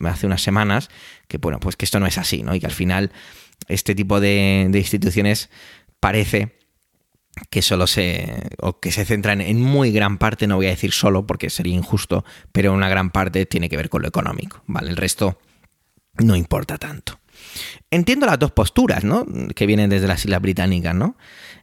hace 0.00 0.26
unas 0.26 0.42
semanas 0.42 0.90
que, 1.28 1.38
bueno, 1.38 1.60
pues 1.60 1.76
que 1.76 1.84
esto 1.84 2.00
no 2.00 2.06
es 2.06 2.18
así, 2.18 2.42
¿no? 2.42 2.56
Y 2.56 2.60
que 2.60 2.66
al 2.66 2.72
final 2.72 3.12
este 3.68 3.94
tipo 3.94 4.20
de, 4.20 4.66
de 4.68 4.78
instituciones 4.80 5.48
parece 6.00 6.63
que 7.50 7.62
solo 7.62 7.86
se 7.86 8.48
o 8.60 8.80
que 8.80 8.92
se 8.92 9.04
centran 9.04 9.40
en 9.40 9.60
muy 9.60 9.90
gran 9.92 10.18
parte, 10.18 10.46
no 10.46 10.56
voy 10.56 10.66
a 10.66 10.70
decir 10.70 10.92
solo 10.92 11.26
porque 11.26 11.50
sería 11.50 11.74
injusto, 11.74 12.24
pero 12.52 12.72
una 12.72 12.88
gran 12.88 13.10
parte 13.10 13.46
tiene 13.46 13.68
que 13.68 13.76
ver 13.76 13.88
con 13.88 14.02
lo 14.02 14.08
económico, 14.08 14.62
¿vale? 14.66 14.90
El 14.90 14.96
resto 14.96 15.38
no 16.18 16.36
importa 16.36 16.78
tanto. 16.78 17.18
Entiendo 17.90 18.26
las 18.26 18.38
dos 18.38 18.52
posturas, 18.52 19.04
¿no? 19.04 19.26
Que 19.54 19.66
vienen 19.66 19.90
desde 19.90 20.06
las 20.06 20.24
Islas 20.24 20.40
Británicas, 20.40 20.94
¿no? 20.94 21.16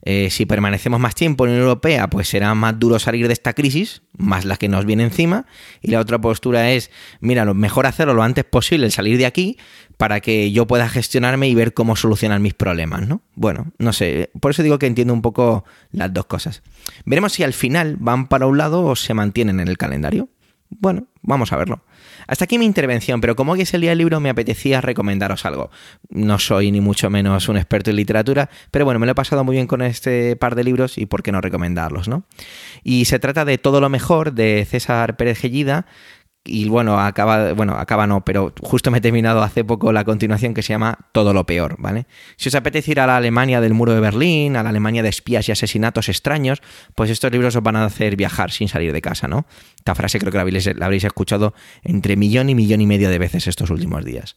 Eh, 0.03 0.29
si 0.31 0.45
permanecemos 0.45 0.99
más 0.99 1.15
tiempo 1.15 1.45
en 1.45 1.51
la 1.51 1.53
Unión 1.55 1.67
Europea, 1.67 2.09
pues 2.09 2.27
será 2.27 2.53
más 2.55 2.79
duro 2.79 2.97
salir 2.99 3.27
de 3.27 3.33
esta 3.33 3.53
crisis, 3.53 4.01
más 4.17 4.45
la 4.45 4.57
que 4.57 4.67
nos 4.67 4.85
viene 4.85 5.03
encima. 5.03 5.45
Y 5.81 5.91
la 5.91 5.99
otra 5.99 6.19
postura 6.19 6.71
es, 6.71 6.91
mira, 7.19 7.45
lo 7.45 7.53
mejor 7.53 7.85
hacerlo 7.85 8.13
lo 8.13 8.23
antes 8.23 8.43
posible, 8.43 8.89
salir 8.91 9.17
de 9.17 9.25
aquí, 9.25 9.57
para 9.97 10.19
que 10.19 10.51
yo 10.51 10.65
pueda 10.65 10.89
gestionarme 10.89 11.47
y 11.47 11.55
ver 11.55 11.73
cómo 11.73 11.95
solucionar 11.95 12.39
mis 12.39 12.53
problemas, 12.53 13.07
¿no? 13.07 13.21
Bueno, 13.35 13.71
no 13.77 13.93
sé, 13.93 14.31
por 14.39 14.51
eso 14.51 14.63
digo 14.63 14.79
que 14.79 14.87
entiendo 14.87 15.13
un 15.13 15.21
poco 15.21 15.63
las 15.91 16.11
dos 16.11 16.25
cosas. 16.25 16.63
Veremos 17.05 17.33
si 17.33 17.43
al 17.43 17.53
final 17.53 17.97
van 17.99 18.27
para 18.27 18.47
un 18.47 18.57
lado 18.57 18.83
o 18.83 18.95
se 18.95 19.13
mantienen 19.13 19.59
en 19.59 19.67
el 19.67 19.77
calendario. 19.77 20.29
Bueno, 20.69 21.07
vamos 21.21 21.51
a 21.51 21.57
verlo. 21.57 21.83
Hasta 22.31 22.45
aquí 22.45 22.57
mi 22.57 22.65
intervención, 22.65 23.19
pero 23.19 23.35
como 23.35 23.51
hoy 23.51 23.61
es 23.63 23.73
el 23.73 23.81
día 23.81 23.89
del 23.89 23.97
libro 23.97 24.21
me 24.21 24.29
apetecía 24.29 24.79
recomendaros 24.79 25.45
algo. 25.45 25.69
No 26.09 26.39
soy 26.39 26.71
ni 26.71 26.79
mucho 26.79 27.09
menos 27.09 27.49
un 27.49 27.57
experto 27.57 27.89
en 27.89 27.97
literatura, 27.97 28.49
pero 28.71 28.85
bueno, 28.85 29.01
me 29.01 29.05
lo 29.05 29.11
he 29.11 29.15
pasado 29.15 29.43
muy 29.43 29.57
bien 29.57 29.67
con 29.67 29.81
este 29.81 30.37
par 30.37 30.55
de 30.55 30.63
libros 30.63 30.97
y 30.97 31.07
por 31.07 31.23
qué 31.23 31.33
no 31.33 31.41
recomendarlos, 31.41 32.07
¿no? 32.07 32.23
Y 32.85 33.03
se 33.03 33.19
trata 33.19 33.43
de 33.43 33.57
Todo 33.57 33.81
lo 33.81 33.89
mejor 33.89 34.31
de 34.31 34.65
César 34.65 35.17
Pérez 35.17 35.39
Gellida, 35.39 35.87
y 36.43 36.67
bueno, 36.67 36.99
acaba, 36.99 37.53
bueno, 37.53 37.73
acaba 37.73 38.07
no, 38.07 38.25
pero 38.25 38.51
justo 38.61 38.89
me 38.89 38.97
he 38.97 39.01
terminado 39.01 39.43
hace 39.43 39.63
poco 39.63 39.91
la 39.91 40.03
continuación 40.03 40.55
que 40.55 40.63
se 40.63 40.73
llama 40.73 40.97
Todo 41.11 41.33
lo 41.33 41.45
peor, 41.45 41.75
¿vale? 41.77 42.07
Si 42.35 42.49
os 42.49 42.55
apetece 42.55 42.91
ir 42.91 42.99
a 42.99 43.05
la 43.05 43.17
Alemania 43.17 43.61
del 43.61 43.75
muro 43.75 43.93
de 43.93 43.99
Berlín, 43.99 44.55
a 44.55 44.63
la 44.63 44.69
Alemania 44.69 45.03
de 45.03 45.09
espías 45.09 45.47
y 45.47 45.51
asesinatos 45.51 46.09
extraños, 46.09 46.61
pues 46.95 47.11
estos 47.11 47.31
libros 47.31 47.55
os 47.55 47.61
van 47.61 47.75
a 47.75 47.85
hacer 47.85 48.15
viajar 48.15 48.49
sin 48.49 48.67
salir 48.67 48.91
de 48.91 49.01
casa, 49.01 49.27
¿no? 49.27 49.45
Esta 49.75 49.93
frase 49.93 50.17
creo 50.17 50.31
que 50.31 50.37
la 50.37 50.41
habréis, 50.41 50.75
la 50.75 50.85
habréis 50.85 51.03
escuchado 51.03 51.53
entre 51.83 52.15
millón 52.15 52.49
y 52.49 52.55
millón 52.55 52.81
y 52.81 52.87
medio 52.87 53.09
de 53.09 53.19
veces 53.19 53.47
estos 53.47 53.69
últimos 53.69 54.03
días. 54.03 54.35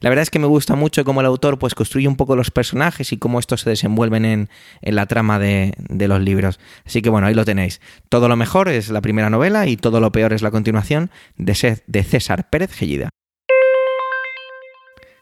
La 0.00 0.10
verdad 0.10 0.22
es 0.22 0.30
que 0.30 0.38
me 0.38 0.46
gusta 0.46 0.74
mucho 0.74 1.04
cómo 1.04 1.20
el 1.20 1.26
autor 1.26 1.58
pues 1.58 1.74
construye 1.74 2.08
un 2.08 2.16
poco 2.16 2.36
los 2.36 2.50
personajes 2.50 3.12
y 3.12 3.16
cómo 3.16 3.38
estos 3.38 3.62
se 3.62 3.70
desenvuelven 3.70 4.24
en, 4.24 4.48
la 4.82 5.06
trama 5.06 5.38
de, 5.38 5.74
los 5.88 6.20
libros. 6.20 6.60
Así 6.84 7.02
que 7.02 7.10
bueno, 7.10 7.26
ahí 7.26 7.34
lo 7.34 7.44
tenéis. 7.44 7.80
Todo 8.08 8.28
lo 8.28 8.36
mejor 8.36 8.68
es 8.68 8.90
la 8.90 9.00
primera 9.00 9.30
novela 9.30 9.66
y 9.66 9.76
todo 9.76 10.00
lo 10.00 10.12
peor 10.12 10.32
es 10.32 10.42
la 10.42 10.50
continuación 10.50 11.10
de, 11.36 11.45
de 11.46 12.02
César 12.02 12.50
Pérez 12.50 12.72
Gellida. 12.72 13.08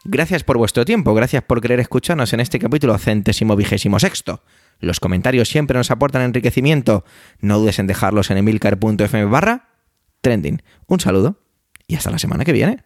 Gracias 0.07 0.45
por 0.45 0.59
vuestro 0.59 0.85
tiempo, 0.85 1.15
gracias 1.15 1.43
por 1.45 1.61
querer 1.61 1.81
escucharnos 1.81 2.33
en 2.33 2.41
este 2.41 2.59
capítulo 2.59 2.99
centésimo 2.99 3.57
vigésimo 3.57 3.99
sexto. 3.99 4.43
Los 4.79 5.01
comentarios 5.01 5.49
siempre 5.49 5.79
nos 5.79 5.91
aportan 5.91 6.23
enriquecimiento. 6.23 7.05
No 7.41 7.59
dudes 7.59 7.79
en 7.79 7.87
dejarlos 7.87 8.31
en 8.31 8.39
emilcar.fm 8.39 9.25
barra 9.27 9.69
trending. 10.21 10.63
Un 10.87 11.01
saludo 11.01 11.41
y 11.87 11.95
hasta 11.97 12.11
la 12.11 12.19
semana 12.19 12.45
que 12.45 12.53
viene. 12.53 12.85